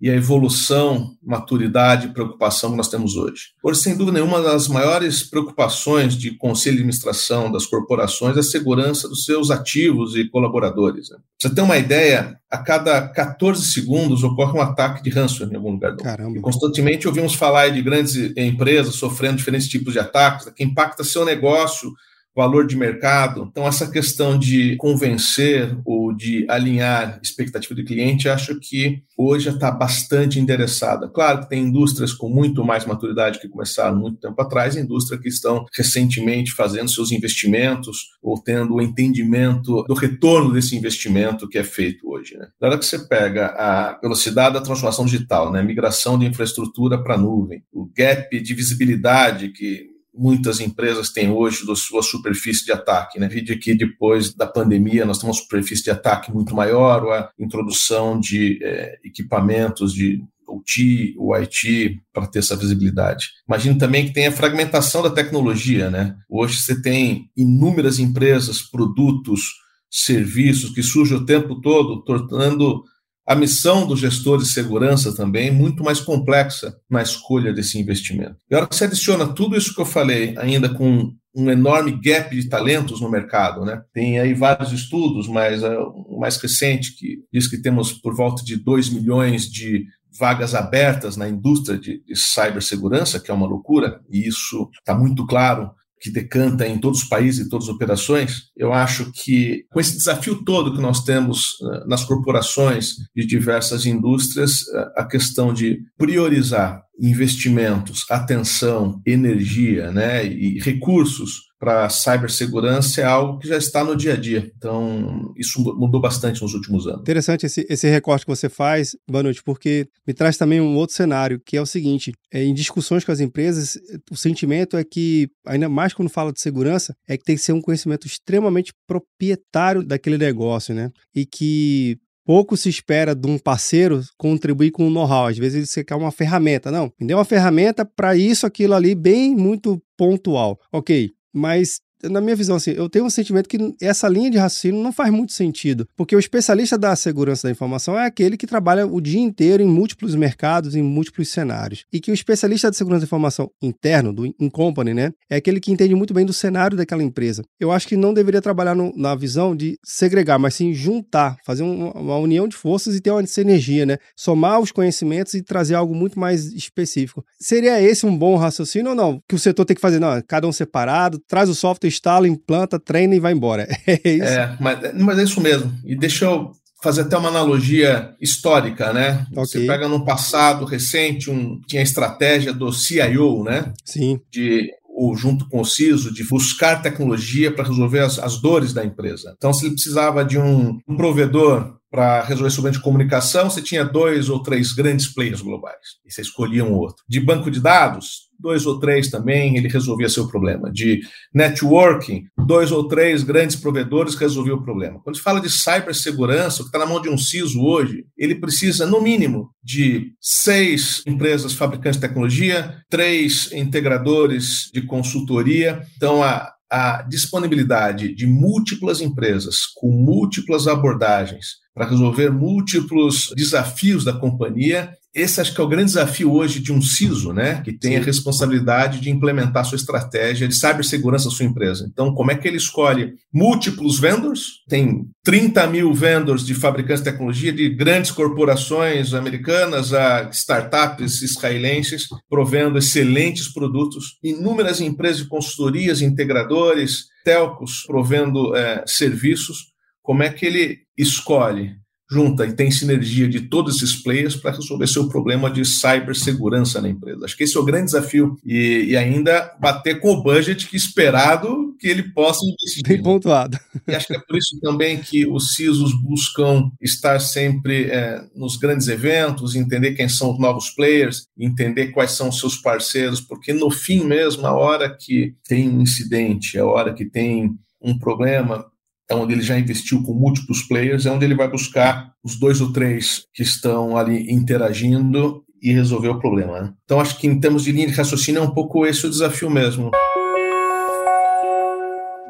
e 0.00 0.10
a 0.10 0.14
evolução, 0.14 1.12
maturidade 1.22 2.08
e 2.08 2.12
preocupação 2.12 2.70
que 2.70 2.76
nós 2.76 2.88
temos 2.88 3.14
hoje. 3.14 3.50
Hoje, 3.62 3.80
sem 3.80 3.96
dúvida 3.96 4.18
nenhuma, 4.18 4.42
das 4.42 4.66
maiores 4.66 5.22
preocupações 5.22 6.16
de 6.16 6.32
conselho 6.32 6.74
de 6.74 6.82
administração 6.82 7.52
das 7.52 7.64
corporações 7.64 8.36
é 8.36 8.40
a 8.40 8.42
segurança 8.42 9.08
dos 9.08 9.24
seus 9.24 9.52
ativos 9.52 10.16
e 10.16 10.28
colaboradores. 10.28 11.10
Né? 11.10 11.16
Pra 11.16 11.48
você 11.48 11.54
ter 11.54 11.60
uma 11.60 11.78
ideia, 11.78 12.36
a 12.50 12.58
cada 12.58 13.08
14 13.08 13.64
segundos 13.64 14.24
ocorre 14.24 14.58
um 14.58 14.62
ataque 14.62 15.04
de 15.04 15.10
ransomware 15.10 15.52
em 15.52 15.56
algum 15.56 15.72
lugar 15.72 15.94
do 15.94 16.02
mundo. 16.02 16.38
E 16.38 16.40
constantemente 16.40 17.06
ouvimos 17.06 17.34
falar 17.34 17.68
de 17.68 17.80
grandes 17.80 18.16
empresas 18.36 18.96
sofrendo 18.96 19.36
diferentes 19.36 19.68
tipos 19.68 19.92
de 19.92 20.00
ataques, 20.00 20.50
que 20.56 20.64
impacta 20.64 21.04
seu 21.04 21.24
negócio, 21.24 21.92
valor 22.36 22.66
de 22.66 22.76
mercado. 22.76 23.48
Então, 23.50 23.66
essa 23.66 23.90
questão 23.90 24.38
de 24.38 24.76
convencer 24.76 25.74
ou 25.86 26.14
de 26.14 26.44
alinhar 26.50 27.18
expectativa 27.22 27.74
do 27.74 27.84
cliente, 27.84 28.28
acho 28.28 28.60
que 28.60 29.02
hoje 29.16 29.46
já 29.46 29.52
está 29.52 29.70
bastante 29.70 30.38
endereçada. 30.38 31.08
Claro 31.08 31.40
que 31.40 31.48
tem 31.48 31.62
indústrias 31.62 32.12
com 32.12 32.28
muito 32.28 32.62
mais 32.62 32.84
maturidade 32.84 33.40
que 33.40 33.48
começaram 33.48 33.96
muito 33.96 34.20
tempo 34.20 34.40
atrás, 34.42 34.76
indústrias 34.76 35.20
que 35.20 35.28
estão 35.28 35.64
recentemente 35.74 36.52
fazendo 36.52 36.90
seus 36.90 37.10
investimentos 37.10 38.10
ou 38.22 38.38
tendo 38.38 38.74
o 38.74 38.82
entendimento 38.82 39.82
do 39.84 39.94
retorno 39.94 40.52
desse 40.52 40.76
investimento 40.76 41.48
que 41.48 41.56
é 41.56 41.64
feito 41.64 42.06
hoje. 42.10 42.36
Né? 42.36 42.48
Na 42.60 42.68
hora 42.68 42.78
que 42.78 42.84
você 42.84 42.98
pega 42.98 43.46
a 43.46 43.98
velocidade 44.02 44.54
da 44.54 44.60
transformação 44.60 45.06
digital, 45.06 45.50
né? 45.50 45.62
migração 45.62 46.18
de 46.18 46.26
infraestrutura 46.26 47.02
para 47.02 47.16
nuvem, 47.16 47.62
o 47.72 47.90
gap 47.96 48.38
de 48.38 48.54
visibilidade 48.54 49.48
que 49.48 49.95
muitas 50.16 50.60
empresas 50.60 51.10
têm 51.10 51.30
hoje 51.30 51.66
da 51.66 51.74
sua 51.76 52.02
superfície 52.02 52.64
de 52.64 52.72
ataque. 52.72 53.18
Né? 53.18 53.28
Vide 53.28 53.56
que 53.56 53.74
depois 53.74 54.34
da 54.34 54.46
pandemia 54.46 55.04
nós 55.04 55.18
temos 55.18 55.36
uma 55.36 55.42
superfície 55.42 55.84
de 55.84 55.90
ataque 55.90 56.32
muito 56.32 56.54
maior, 56.54 57.12
a 57.12 57.30
introdução 57.38 58.18
de 58.18 58.58
é, 58.62 58.98
equipamentos 59.04 59.92
de 59.92 60.22
OT, 60.48 61.14
o 61.18 61.34
IT, 61.34 62.00
para 62.12 62.26
ter 62.26 62.38
essa 62.38 62.56
visibilidade. 62.56 63.30
Imagine 63.48 63.78
também 63.78 64.06
que 64.06 64.12
tem 64.12 64.26
a 64.26 64.32
fragmentação 64.32 65.02
da 65.02 65.10
tecnologia. 65.10 65.90
Né? 65.90 66.16
Hoje 66.28 66.60
você 66.60 66.80
tem 66.80 67.30
inúmeras 67.36 67.98
empresas, 67.98 68.62
produtos, 68.62 69.42
serviços 69.90 70.70
que 70.70 70.82
surgem 70.82 71.16
o 71.16 71.26
tempo 71.26 71.60
todo, 71.60 72.02
tornando 72.02 72.82
a 73.26 73.34
missão 73.34 73.86
do 73.86 73.96
gestor 73.96 74.38
de 74.38 74.46
segurança 74.46 75.14
também 75.14 75.48
é 75.48 75.52
muito 75.52 75.82
mais 75.82 76.00
complexa 76.00 76.76
na 76.88 77.02
escolha 77.02 77.52
desse 77.52 77.78
investimento. 77.78 78.36
E 78.50 78.54
a 78.54 78.58
hora 78.58 78.66
que 78.68 78.76
você 78.76 78.84
adiciona 78.84 79.26
tudo 79.26 79.56
isso 79.56 79.74
que 79.74 79.80
eu 79.80 79.86
falei, 79.86 80.34
ainda 80.38 80.68
com 80.68 81.12
um 81.34 81.50
enorme 81.50 81.92
gap 81.92 82.34
de 82.34 82.48
talentos 82.48 83.00
no 83.00 83.10
mercado, 83.10 83.64
né? 83.64 83.82
Tem 83.92 84.18
aí 84.18 84.32
vários 84.32 84.72
estudos, 84.72 85.28
mas 85.28 85.62
uh, 85.62 85.92
o 86.08 86.18
mais 86.18 86.38
recente 86.38 86.96
que 86.96 87.18
diz 87.30 87.46
que 87.46 87.60
temos 87.60 87.92
por 87.92 88.14
volta 88.14 88.42
de 88.42 88.56
2 88.56 88.88
milhões 88.90 89.50
de 89.50 89.84
vagas 90.18 90.54
abertas 90.54 91.14
na 91.14 91.28
indústria 91.28 91.78
de, 91.78 92.02
de 92.02 92.16
cibersegurança, 92.16 93.20
que 93.20 93.30
é 93.30 93.34
uma 93.34 93.46
loucura, 93.46 94.00
e 94.10 94.26
isso 94.26 94.70
está 94.78 94.94
muito 94.94 95.26
claro 95.26 95.70
que 96.06 96.12
decanta 96.12 96.66
em 96.66 96.78
todos 96.78 97.02
os 97.02 97.08
países 97.08 97.46
e 97.46 97.48
todas 97.48 97.68
as 97.68 97.74
operações, 97.74 98.44
eu 98.56 98.72
acho 98.72 99.10
que 99.12 99.64
com 99.70 99.80
esse 99.80 99.96
desafio 99.96 100.44
todo 100.44 100.72
que 100.72 100.80
nós 100.80 101.02
temos 101.02 101.60
uh, 101.60 101.88
nas 101.88 102.04
corporações 102.04 102.94
de 103.14 103.26
diversas 103.26 103.86
indústrias, 103.86 104.62
uh, 104.62 104.92
a 104.96 105.04
questão 105.04 105.52
de 105.52 105.80
priorizar 105.98 106.85
investimentos, 107.00 108.04
atenção, 108.10 109.00
energia 109.06 109.90
né, 109.92 110.26
e 110.26 110.58
recursos 110.60 111.46
para 111.58 111.88
cibersegurança 111.88 113.00
é 113.00 113.04
algo 113.04 113.38
que 113.38 113.48
já 113.48 113.56
está 113.56 113.82
no 113.82 113.96
dia 113.96 114.12
a 114.12 114.16
dia. 114.16 114.50
Então, 114.56 115.32
isso 115.36 115.60
mudou 115.60 116.00
bastante 116.00 116.42
nos 116.42 116.54
últimos 116.54 116.86
anos. 116.86 117.00
Interessante 117.00 117.46
esse, 117.46 117.66
esse 117.68 117.88
recorte 117.88 118.26
que 118.26 118.30
você 118.30 118.48
faz, 118.48 118.94
Banut, 119.10 119.42
porque 119.42 119.88
me 120.06 120.12
traz 120.12 120.36
também 120.36 120.60
um 120.60 120.76
outro 120.76 120.94
cenário, 120.94 121.40
que 121.44 121.56
é 121.56 121.62
o 121.62 121.66
seguinte: 121.66 122.12
é, 122.32 122.44
em 122.44 122.52
discussões 122.52 123.04
com 123.04 123.12
as 123.12 123.20
empresas, 123.20 123.78
o 124.10 124.16
sentimento 124.16 124.76
é 124.76 124.84
que, 124.84 125.28
ainda 125.46 125.68
mais 125.68 125.94
quando 125.94 126.10
fala 126.10 126.32
de 126.32 126.40
segurança, 126.40 126.94
é 127.08 127.16
que 127.16 127.24
tem 127.24 127.36
que 127.36 127.42
ser 127.42 127.52
um 127.52 127.62
conhecimento 127.62 128.06
extremamente 128.06 128.72
proprietário 128.86 129.82
daquele 129.82 130.18
negócio, 130.18 130.74
né? 130.74 130.90
E 131.14 131.24
que 131.24 131.98
pouco 132.26 132.56
se 132.56 132.68
espera 132.68 133.14
de 133.14 133.26
um 133.28 133.38
parceiro 133.38 134.02
contribuir 134.18 134.72
com 134.72 134.88
o 134.88 134.90
know-how. 134.90 135.28
Às 135.28 135.38
vezes 135.38 135.70
você 135.70 135.84
quer 135.84 135.94
uma 135.94 136.10
ferramenta. 136.10 136.70
Não, 136.72 136.92
me 137.00 137.06
dê 137.06 137.14
uma 137.14 137.24
ferramenta 137.24 137.84
para 137.84 138.16
isso, 138.16 138.44
aquilo 138.44 138.74
ali, 138.74 138.94
bem 138.94 139.34
muito 139.34 139.80
pontual. 139.96 140.58
Ok, 140.72 141.12
mas 141.32 141.80
na 142.02 142.20
minha 142.20 142.36
visão, 142.36 142.56
assim, 142.56 142.72
eu 142.72 142.88
tenho 142.88 143.04
um 143.04 143.10
sentimento 143.10 143.48
que 143.48 143.74
essa 143.80 144.08
linha 144.08 144.30
de 144.30 144.38
raciocínio 144.38 144.82
não 144.82 144.92
faz 144.92 145.10
muito 145.10 145.32
sentido, 145.32 145.86
porque 145.96 146.14
o 146.14 146.18
especialista 146.18 146.76
da 146.76 146.94
segurança 146.94 147.48
da 147.48 147.52
informação 147.52 147.98
é 147.98 148.04
aquele 148.04 148.36
que 148.36 148.46
trabalha 148.46 148.86
o 148.86 149.00
dia 149.00 149.20
inteiro 149.20 149.62
em 149.62 149.66
múltiplos 149.66 150.14
mercados, 150.14 150.74
em 150.74 150.82
múltiplos 150.82 151.28
cenários, 151.28 151.84
e 151.92 152.00
que 152.00 152.10
o 152.10 152.14
especialista 152.14 152.70
de 152.70 152.76
segurança 152.76 153.00
da 153.00 153.06
informação 153.06 153.50
interno, 153.62 154.12
do 154.12 154.26
in 154.26 154.50
company, 154.50 154.94
né, 154.94 155.12
é 155.30 155.36
aquele 155.36 155.60
que 155.60 155.72
entende 155.72 155.94
muito 155.94 156.12
bem 156.12 156.26
do 156.26 156.32
cenário 156.32 156.76
daquela 156.76 157.02
empresa. 157.02 157.42
Eu 157.58 157.72
acho 157.72 157.88
que 157.88 157.96
não 157.96 158.12
deveria 158.12 158.42
trabalhar 158.42 158.74
no, 158.74 158.92
na 158.96 159.14
visão 159.14 159.56
de 159.56 159.78
segregar, 159.84 160.38
mas 160.38 160.54
sim 160.54 160.72
juntar, 160.74 161.36
fazer 161.44 161.62
um, 161.62 161.90
uma 161.90 162.18
união 162.18 162.46
de 162.46 162.56
forças 162.56 162.94
e 162.94 163.00
ter 163.00 163.10
uma 163.10 163.26
sinergia, 163.26 163.86
né, 163.86 163.98
somar 164.16 164.60
os 164.60 164.70
conhecimentos 164.70 165.34
e 165.34 165.42
trazer 165.42 165.74
algo 165.74 165.94
muito 165.94 166.18
mais 166.18 166.46
específico. 166.52 167.24
Seria 167.40 167.80
esse 167.80 168.04
um 168.06 168.16
bom 168.16 168.36
raciocínio 168.36 168.90
ou 168.90 168.96
não? 168.96 169.20
Que 169.28 169.34
o 169.34 169.38
setor 169.38 169.64
tem 169.64 169.74
que 169.74 169.80
fazer, 169.80 169.98
não, 169.98 170.20
cada 170.26 170.46
um 170.46 170.52
separado, 170.52 171.20
traz 171.26 171.48
o 171.48 171.54
software 171.54 171.85
instala, 171.86 172.28
implanta, 172.28 172.78
treina 172.78 173.14
e 173.14 173.20
vai 173.20 173.32
embora. 173.32 173.66
É 173.86 174.08
isso? 174.08 174.24
É, 174.24 174.56
mas, 174.60 174.94
mas 174.94 175.18
é 175.18 175.22
isso 175.22 175.40
mesmo. 175.40 175.72
E 175.84 175.96
deixa 175.96 176.24
eu 176.24 176.52
fazer 176.82 177.02
até 177.02 177.16
uma 177.16 177.28
analogia 177.28 178.14
histórica, 178.20 178.92
né? 178.92 179.26
Okay. 179.32 179.44
Você 179.44 179.66
pega 179.66 179.88
no 179.88 180.04
passado 180.04 180.64
recente, 180.64 181.30
um, 181.30 181.60
tinha 181.66 181.80
a 181.80 181.84
estratégia 181.84 182.52
do 182.52 182.72
CIO, 182.72 183.42
né? 183.42 183.72
Sim. 183.84 184.20
De 184.30 184.70
ou 184.96 185.14
junto 185.14 185.46
com 185.50 185.60
o 185.60 185.64
CISO, 185.64 186.10
de 186.10 186.24
buscar 186.24 186.80
tecnologia 186.80 187.52
para 187.52 187.68
resolver 187.68 187.98
as, 187.98 188.18
as, 188.18 188.40
dores 188.40 188.72
da 188.72 188.82
empresa. 188.82 189.34
Então, 189.36 189.52
se 189.52 189.66
ele 189.66 189.74
precisava 189.74 190.24
de 190.24 190.38
um, 190.38 190.78
um 190.88 190.96
provedor 190.96 191.76
para 191.90 192.22
resolver 192.22 192.48
esse 192.48 192.56
problema 192.56 192.78
de 192.78 192.82
comunicação, 192.82 193.50
você 193.50 193.60
tinha 193.60 193.84
dois 193.84 194.30
ou 194.30 194.42
três 194.42 194.72
grandes 194.72 195.06
players 195.06 195.42
globais, 195.42 195.76
e 196.04 196.10
você 196.10 196.22
escolhia 196.22 196.64
um 196.64 196.72
outro. 196.72 197.04
De 197.06 197.20
banco 197.20 197.50
de 197.50 197.60
dados, 197.60 198.25
dois 198.38 198.66
ou 198.66 198.78
três 198.78 199.08
também, 199.08 199.56
ele 199.56 199.68
resolvia 199.68 200.08
seu 200.08 200.26
problema. 200.28 200.70
De 200.72 201.00
networking, 201.34 202.24
dois 202.46 202.70
ou 202.70 202.86
três 202.88 203.22
grandes 203.22 203.56
provedores 203.56 204.14
resolviam 204.14 204.56
o 204.56 204.62
problema. 204.62 205.00
Quando 205.02 205.16
se 205.16 205.22
fala 205.22 205.40
de 205.40 205.50
cibersegurança, 205.50 206.62
o 206.62 206.64
que 206.64 206.68
está 206.68 206.78
na 206.78 206.86
mão 206.86 207.00
de 207.00 207.08
um 207.08 207.18
CISO 207.18 207.60
hoje, 207.62 208.04
ele 208.16 208.34
precisa, 208.34 208.86
no 208.86 209.00
mínimo, 209.00 209.50
de 209.62 210.12
seis 210.20 211.02
empresas 211.06 211.52
fabricantes 211.52 212.00
de 212.00 212.06
tecnologia, 212.06 212.76
três 212.88 213.50
integradores 213.52 214.70
de 214.72 214.82
consultoria. 214.82 215.82
Então, 215.96 216.22
a, 216.22 216.52
a 216.70 217.02
disponibilidade 217.02 218.14
de 218.14 218.26
múltiplas 218.26 219.00
empresas 219.00 219.66
com 219.74 219.90
múltiplas 219.90 220.66
abordagens 220.66 221.64
para 221.74 221.88
resolver 221.88 222.30
múltiplos 222.30 223.32
desafios 223.36 224.02
da 224.02 224.12
companhia 224.12 224.90
esse 225.16 225.40
acho 225.40 225.54
que 225.54 225.60
é 225.60 225.64
o 225.64 225.68
grande 225.68 225.86
desafio 225.86 226.30
hoje 226.30 226.60
de 226.60 226.70
um 226.70 226.82
CISO, 226.82 227.32
né, 227.32 227.62
que 227.62 227.72
tem 227.72 227.96
a 227.96 228.02
responsabilidade 228.02 229.00
de 229.00 229.10
implementar 229.10 229.64
sua 229.64 229.76
estratégia 229.76 230.46
de 230.46 230.54
cibersegurança 230.54 231.30
da 231.30 231.34
sua 231.34 231.46
empresa. 231.46 231.88
Então, 231.90 232.14
como 232.14 232.30
é 232.30 232.34
que 232.34 232.46
ele 232.46 232.58
escolhe 232.58 233.14
múltiplos 233.32 233.98
vendors? 233.98 234.62
Tem 234.68 235.06
30 235.24 235.66
mil 235.68 235.94
vendors 235.94 236.44
de 236.44 236.54
fabricantes 236.54 237.02
de 237.02 237.10
tecnologia, 237.10 237.50
de 237.50 237.70
grandes 237.70 238.10
corporações 238.10 239.14
americanas 239.14 239.94
a 239.94 240.28
startups 240.30 241.22
israelenses, 241.22 242.08
provendo 242.28 242.76
excelentes 242.76 243.50
produtos, 243.50 244.18
inúmeras 244.22 244.82
empresas 244.82 245.22
de 245.22 245.28
consultorias, 245.28 246.02
integradores, 246.02 247.06
telcos, 247.24 247.84
provendo 247.86 248.54
é, 248.54 248.84
serviços. 248.86 249.72
Como 250.02 250.22
é 250.22 250.28
que 250.28 250.44
ele 250.44 250.80
escolhe 250.96 251.74
junta 252.10 252.46
e 252.46 252.52
tem 252.52 252.70
sinergia 252.70 253.28
de 253.28 253.42
todos 253.42 253.76
esses 253.76 253.96
players 253.96 254.36
para 254.36 254.52
resolver 254.52 254.86
seu 254.86 255.08
problema 255.08 255.50
de 255.50 255.64
cibersegurança 255.64 256.80
na 256.80 256.88
empresa. 256.88 257.24
Acho 257.24 257.36
que 257.36 257.44
esse 257.44 257.56
é 257.56 257.60
o 257.60 257.64
grande 257.64 257.86
desafio 257.86 258.36
e, 258.44 258.86
e, 258.90 258.96
ainda 258.96 259.54
bater 259.60 260.00
com 260.00 260.12
o 260.12 260.22
budget 260.22 260.68
que 260.68 260.76
esperado 260.76 261.74
que 261.78 261.88
ele 261.88 262.04
possa 262.04 262.40
investir. 262.44 262.82
Bem 262.86 263.02
pontuado. 263.02 263.58
E 263.88 263.94
acho 263.94 264.06
que 264.06 264.16
é 264.16 264.20
por 264.20 264.36
isso 264.36 264.58
também 264.60 265.00
que 265.00 265.26
os 265.26 265.54
CISOs 265.54 265.92
buscam 266.00 266.70
estar 266.80 267.20
sempre 267.20 267.90
é, 267.90 268.24
nos 268.34 268.56
grandes 268.56 268.88
eventos, 268.88 269.54
entender 269.54 269.94
quem 269.94 270.08
são 270.08 270.32
os 270.32 270.38
novos 270.38 270.70
players, 270.70 271.26
entender 271.38 271.88
quais 271.88 272.12
são 272.12 272.28
os 272.28 272.38
seus 272.38 272.56
parceiros, 272.56 273.20
porque 273.20 273.52
no 273.52 273.70
fim 273.70 274.04
mesmo, 274.04 274.46
a 274.46 274.52
hora 274.52 274.96
que 274.96 275.34
tem 275.46 275.68
um 275.68 275.82
incidente, 275.82 276.58
a 276.58 276.64
hora 276.64 276.94
que 276.94 277.04
tem 277.04 277.56
um 277.80 277.98
problema, 277.98 278.66
é 279.10 279.14
onde 279.14 279.32
ele 279.32 279.42
já 279.42 279.58
investiu 279.58 280.02
com 280.02 280.12
múltiplos 280.12 280.62
players, 280.62 281.06
é 281.06 281.10
onde 281.10 281.24
ele 281.24 281.34
vai 281.34 281.48
buscar 281.50 282.12
os 282.24 282.38
dois 282.38 282.60
ou 282.60 282.72
três 282.72 283.22
que 283.32 283.42
estão 283.42 283.96
ali 283.96 284.32
interagindo 284.32 285.44
e 285.62 285.72
resolver 285.72 286.08
o 286.08 286.18
problema. 286.18 286.60
Né? 286.60 286.72
Então, 286.84 287.00
acho 287.00 287.18
que 287.18 287.26
em 287.26 287.38
termos 287.38 287.64
de 287.64 287.72
linha 287.72 287.86
de 287.86 287.92
raciocínio 287.92 288.40
é 288.40 288.42
um 288.42 288.50
pouco 288.50 288.84
esse 288.84 289.06
o 289.06 289.10
desafio 289.10 289.50
mesmo. 289.50 289.90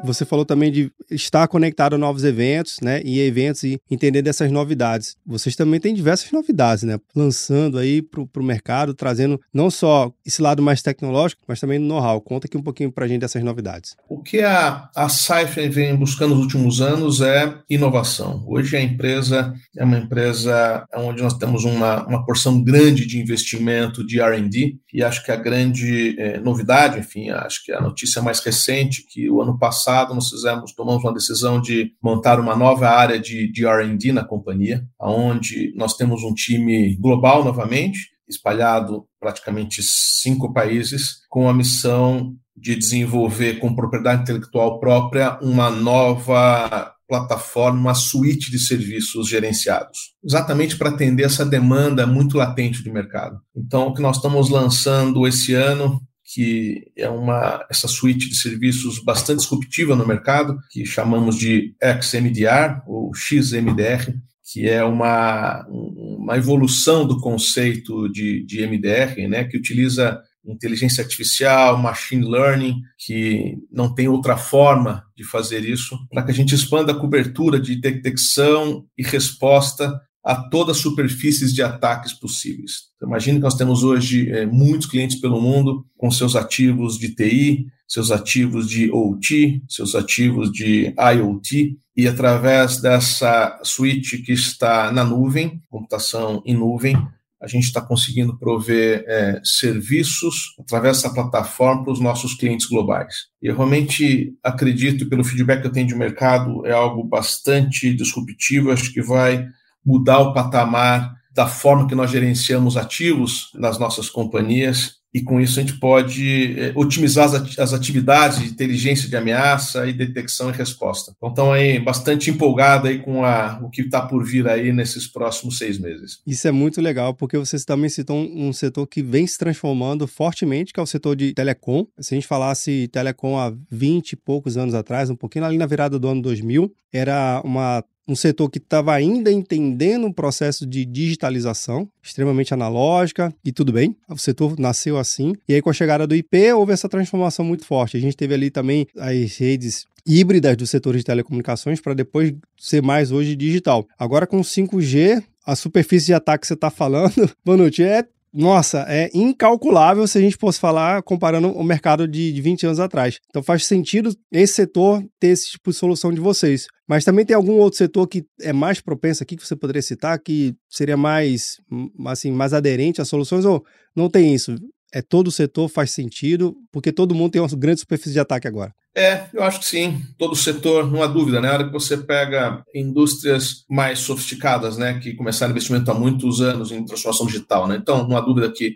Você 0.03 0.25
falou 0.25 0.45
também 0.45 0.71
de 0.71 0.91
estar 1.09 1.47
conectado 1.47 1.95
a 1.95 1.97
novos 1.97 2.23
eventos, 2.23 2.77
né? 2.81 3.01
E 3.03 3.19
eventos 3.19 3.63
e 3.63 3.81
entender 3.89 4.21
dessas 4.21 4.51
novidades. 4.51 5.15
Vocês 5.25 5.55
também 5.55 5.79
têm 5.79 5.93
diversas 5.93 6.31
novidades, 6.31 6.83
né? 6.83 6.99
Lançando 7.15 7.79
aí 7.79 8.01
para 8.01 8.21
o 8.21 8.43
mercado, 8.43 8.93
trazendo 8.93 9.39
não 9.53 9.71
só 9.71 10.11
esse 10.25 10.41
lado 10.41 10.61
mais 10.61 10.81
tecnológico, 10.81 11.41
mas 11.47 11.59
também 11.59 11.79
know-how. 11.79 12.21
Conta 12.21 12.47
aqui 12.47 12.57
um 12.57 12.61
pouquinho 12.61 12.91
para 12.91 13.05
a 13.05 13.07
gente 13.07 13.21
dessas 13.21 13.43
novidades. 13.43 13.95
O 14.07 14.21
que 14.21 14.41
a, 14.41 14.89
a 14.95 15.09
Cypher 15.09 15.71
vem 15.71 15.95
buscando 15.95 16.35
nos 16.35 16.43
últimos 16.43 16.79
anos 16.79 17.19
é 17.21 17.55
inovação. 17.69 18.43
Hoje 18.47 18.77
a 18.77 18.81
empresa 18.81 19.53
é 19.75 19.83
uma 19.83 19.97
empresa 19.97 20.85
onde 20.95 21.23
nós 21.23 21.33
temos 21.33 21.65
uma, 21.65 22.05
uma 22.05 22.23
porção 22.23 22.63
grande 22.63 23.05
de 23.07 23.19
investimento 23.19 24.05
de 24.05 24.21
R&D 24.21 24.77
e 24.93 25.03
acho 25.03 25.23
que 25.25 25.31
a 25.31 25.35
grande 25.35 26.15
eh, 26.19 26.39
novidade, 26.39 26.99
enfim, 26.99 27.29
acho 27.29 27.65
que 27.65 27.71
a 27.71 27.81
notícia 27.81 28.21
mais 28.21 28.39
recente 28.39 29.03
que 29.07 29.29
o 29.29 29.41
ano 29.41 29.57
passado 29.57 29.86
passado, 29.87 30.13
nós 30.13 30.29
fizemos, 30.29 30.73
tomamos 30.73 31.03
uma 31.03 31.13
decisão 31.13 31.61
de 31.61 31.93
montar 32.03 32.39
uma 32.39 32.55
nova 32.55 32.89
área 32.89 33.17
de, 33.17 33.49
de 33.49 33.65
R&D 33.65 34.11
na 34.11 34.23
companhia, 34.23 34.83
onde 34.99 35.73
nós 35.75 35.95
temos 35.95 36.23
um 36.23 36.33
time 36.33 36.97
global 36.97 37.43
novamente, 37.43 38.09
espalhado 38.27 39.05
praticamente 39.17 39.81
cinco 39.81 40.51
países, 40.51 41.19
com 41.29 41.47
a 41.47 41.53
missão 41.53 42.35
de 42.55 42.75
desenvolver 42.75 43.59
com 43.59 43.75
propriedade 43.75 44.23
intelectual 44.23 44.79
própria 44.79 45.39
uma 45.41 45.69
nova 45.69 46.93
plataforma, 47.07 47.79
uma 47.79 47.95
suíte 47.95 48.51
de 48.51 48.59
serviços 48.59 49.29
gerenciados, 49.29 49.97
exatamente 50.21 50.75
para 50.75 50.89
atender 50.89 51.23
essa 51.23 51.45
demanda 51.45 52.05
muito 52.05 52.35
latente 52.35 52.83
do 52.83 52.91
mercado. 52.91 53.39
Então, 53.55 53.87
o 53.87 53.93
que 53.93 54.01
nós 54.01 54.17
estamos 54.17 54.49
lançando 54.49 55.25
esse 55.25 55.53
ano 55.53 56.01
que 56.33 56.91
é 56.97 57.09
uma 57.09 57.65
essa 57.69 57.87
suíte 57.87 58.29
de 58.29 58.35
serviços 58.35 59.01
bastante 59.03 59.39
disruptiva 59.39 59.95
no 59.95 60.05
mercado, 60.05 60.57
que 60.69 60.85
chamamos 60.85 61.37
de 61.37 61.73
XMDR 62.01 62.81
ou 62.85 63.13
XMDR, 63.15 64.13
que 64.51 64.67
é 64.67 64.83
uma, 64.83 65.65
uma 65.69 66.37
evolução 66.37 67.05
do 67.05 67.19
conceito 67.19 68.09
de, 68.09 68.45
de 68.45 68.65
MDR, 68.65 69.27
né, 69.27 69.43
que 69.45 69.57
utiliza 69.57 70.21
inteligência 70.45 71.03
artificial, 71.03 71.77
machine 71.77 72.25
learning, 72.25 72.81
que 72.97 73.57
não 73.71 73.93
tem 73.93 74.07
outra 74.07 74.37
forma 74.37 75.03
de 75.15 75.25
fazer 75.25 75.65
isso, 75.65 75.97
para 76.09 76.23
que 76.23 76.31
a 76.31 76.33
gente 76.33 76.55
expanda 76.55 76.93
a 76.93 76.99
cobertura 76.99 77.59
de 77.59 77.75
detecção 77.75 78.85
e 78.97 79.03
resposta 79.03 79.99
a 80.27 80.35
todas 80.35 80.75
as 80.75 80.81
superfícies 80.81 81.53
de 81.53 81.63
ataques 81.63 82.11
possíveis. 82.11 82.89
Então, 82.97 83.07
imagine 83.07 83.37
que 83.37 83.43
nós 83.43 83.55
temos 83.55 83.81
hoje 83.81 84.29
é, 84.29 84.45
muitos 84.45 84.85
clientes 84.85 85.21
pelo 85.21 85.39
mundo 85.39 85.85
com 85.95 86.11
seus 86.11 86.35
ativos 86.35 86.99
de 86.99 87.15
TI, 87.15 87.67
seus 87.87 88.11
ativos 88.11 88.67
de 88.67 88.91
OT, 88.91 89.63
seus 89.69 89.95
ativos 89.95 90.51
de 90.51 90.93
IoT, 90.99 91.77
e 91.95 92.07
através 92.09 92.81
dessa 92.81 93.57
suíte 93.63 94.17
que 94.17 94.33
está 94.33 94.91
na 94.91 95.05
nuvem, 95.05 95.61
computação 95.69 96.43
em 96.45 96.53
nuvem, 96.53 96.97
a 97.41 97.47
gente 97.47 97.63
está 97.63 97.79
conseguindo 97.79 98.37
prover 98.37 99.05
é, 99.07 99.39
serviços 99.45 100.55
através 100.59 100.97
dessa 100.97 101.13
plataforma 101.13 101.85
para 101.85 101.93
os 101.93 102.01
nossos 102.01 102.33
clientes 102.33 102.67
globais. 102.67 103.15
E 103.41 103.47
eu 103.47 103.55
realmente 103.55 104.33
acredito, 104.43 105.07
pelo 105.07 105.23
feedback 105.23 105.61
que 105.61 105.67
eu 105.67 105.71
tenho 105.71 105.87
de 105.87 105.95
mercado, 105.95 106.65
é 106.65 106.73
algo 106.73 107.01
bastante 107.01 107.93
disruptivo, 107.93 108.71
acho 108.71 108.91
que 108.91 109.01
vai 109.01 109.47
mudar 109.87 110.19
o 110.19 110.33
patamar 110.33 111.15
da 111.33 111.47
forma 111.47 111.87
que 111.87 111.95
nós 111.95 112.11
gerenciamos 112.11 112.75
ativos 112.75 113.51
nas 113.55 113.79
nossas 113.79 114.09
companhias 114.09 114.97
e 115.13 115.23
com 115.23 115.39
isso 115.39 115.59
a 115.59 115.63
gente 115.63 115.79
pode 115.79 116.59
eh, 116.59 116.73
otimizar 116.75 117.29
as 117.57 117.73
atividades 117.73 118.39
de 118.39 118.49
inteligência 118.49 119.07
de 119.07 119.15
ameaça 119.15 119.87
e 119.87 119.93
detecção 119.93 120.49
e 120.49 120.53
resposta. 120.53 121.13
Então 121.15 121.29
estão 121.29 121.51
aí 121.53 121.79
bastante 121.79 122.29
empolgados 122.29 122.89
aí 122.89 122.99
com 122.99 123.23
a, 123.23 123.59
o 123.63 123.69
que 123.69 123.81
está 123.81 124.01
por 124.01 124.23
vir 124.25 124.47
aí 124.47 124.73
nesses 124.73 125.07
próximos 125.07 125.57
seis 125.57 125.79
meses. 125.79 126.19
Isso 126.27 126.47
é 126.47 126.51
muito 126.51 126.81
legal, 126.81 127.13
porque 127.13 127.37
vocês 127.37 127.63
também 127.63 127.89
citam 127.89 128.17
um 128.17 128.51
setor 128.51 128.85
que 128.85 129.01
vem 129.01 129.25
se 129.25 129.37
transformando 129.37 130.05
fortemente, 130.05 130.73
que 130.73 130.79
é 130.79 130.83
o 130.83 130.87
setor 130.87 131.15
de 131.15 131.33
telecom. 131.33 131.87
Se 131.99 132.13
a 132.13 132.15
gente 132.15 132.27
falasse 132.27 132.87
telecom 132.89 133.39
há 133.39 133.53
20 133.71 134.11
e 134.11 134.15
poucos 134.17 134.57
anos 134.57 134.75
atrás, 134.75 135.09
um 135.09 135.15
pouquinho 135.15 135.45
ali 135.45 135.57
na 135.57 135.65
virada 135.65 135.97
do 135.97 136.07
ano 136.07 136.21
2000, 136.21 136.71
era 136.91 137.41
uma 137.43 137.83
um 138.07 138.15
setor 138.15 138.49
que 138.49 138.57
estava 138.57 138.93
ainda 138.93 139.31
entendendo 139.31 140.07
o 140.07 140.13
processo 140.13 140.65
de 140.65 140.85
digitalização, 140.85 141.87
extremamente 142.01 142.53
analógica, 142.53 143.33
e 143.43 143.51
tudo 143.51 143.73
bem, 143.73 143.95
o 144.09 144.17
setor 144.17 144.57
nasceu 144.57 144.97
assim. 144.97 145.33
E 145.47 145.53
aí, 145.53 145.61
com 145.61 145.69
a 145.69 145.73
chegada 145.73 146.07
do 146.07 146.15
IP, 146.15 146.53
houve 146.53 146.71
essa 146.71 146.87
transformação 146.87 147.43
muito 147.43 147.65
forte. 147.65 147.97
A 147.97 147.99
gente 147.99 148.15
teve 148.15 148.33
ali 148.33 148.49
também 148.49 148.87
as 148.97 149.37
redes 149.37 149.85
híbridas 150.05 150.55
do 150.55 150.65
setor 150.65 150.95
de 150.95 151.03
telecomunicações 151.03 151.81
para 151.81 151.93
depois 151.93 152.33
ser 152.57 152.81
mais 152.81 153.11
hoje 153.11 153.35
digital. 153.35 153.85
Agora, 153.99 154.25
com 154.25 154.39
5G, 154.39 155.21
a 155.45 155.55
superfície 155.55 156.07
de 156.07 156.13
ataque 156.13 156.41
que 156.41 156.47
você 156.47 156.53
está 156.53 156.69
falando, 156.69 157.29
Bonucci, 157.43 157.83
é 157.83 158.05
nossa, 158.33 158.85
é 158.87 159.09
incalculável 159.13 160.05
se 160.07 160.17
a 160.17 160.21
gente 160.21 160.37
fosse 160.37 160.59
falar 160.59 161.01
comparando 161.01 161.49
o 161.49 161.63
mercado 161.63 162.07
de, 162.07 162.31
de 162.31 162.41
20 162.41 162.65
anos 162.65 162.79
atrás. 162.79 163.19
Então 163.29 163.41
faz 163.41 163.65
sentido 163.65 164.13
esse 164.31 164.53
setor 164.53 165.03
ter 165.19 165.29
esse 165.29 165.51
tipo 165.51 165.71
de 165.71 165.77
solução 165.77 166.11
de 166.11 166.19
vocês. 166.19 166.67
Mas 166.87 167.03
também 167.03 167.25
tem 167.25 167.35
algum 167.35 167.53
outro 167.53 167.77
setor 167.77 168.07
que 168.07 168.25
é 168.41 168.53
mais 168.53 168.79
propenso 168.79 169.23
aqui 169.23 169.35
que 169.35 169.45
você 169.45 169.55
poderia 169.55 169.81
citar, 169.81 170.19
que 170.19 170.55
seria 170.69 170.95
mais, 170.95 171.57
assim, 172.05 172.31
mais 172.31 172.53
aderente 172.53 173.01
às 173.01 173.09
soluções, 173.09 173.43
ou 173.43 173.65
não 173.95 174.09
tem 174.09 174.33
isso? 174.33 174.55
É 174.97 175.01
todo 175.03 175.27
o 175.27 175.31
setor 175.31 175.69
faz 175.69 175.91
sentido, 175.91 176.55
porque 176.71 176.91
todo 176.91 177.13
mundo 177.13 177.33
tem 177.33 177.39
uma 177.39 177.47
grande 177.55 177.81
superfície 177.81 178.13
de 178.13 178.19
ataque 178.19 178.47
agora. 178.47 178.73
É, 178.95 179.25
eu 179.31 179.43
acho 179.43 179.59
que 179.59 179.65
sim. 179.67 180.01
Todo 180.17 180.31
o 180.31 180.35
setor, 180.35 180.91
não 180.91 181.03
há 181.03 181.05
dúvida, 181.05 181.39
né? 181.39 181.49
Na 181.49 181.53
hora 181.53 181.65
que 181.65 181.71
você 181.71 181.95
pega 181.95 182.63
indústrias 182.73 183.63
mais 183.69 183.99
sofisticadas, 183.99 184.75
né, 184.75 184.97
que 184.97 185.13
começaram 185.13 185.51
investimento 185.51 185.91
há 185.91 185.93
muitos 185.93 186.41
anos 186.41 186.71
em 186.71 186.83
transformação 186.83 187.27
digital, 187.27 187.67
né? 187.67 187.77
Então, 187.79 188.07
não 188.07 188.17
há 188.17 188.21
dúvida 188.21 188.51
que 188.51 188.73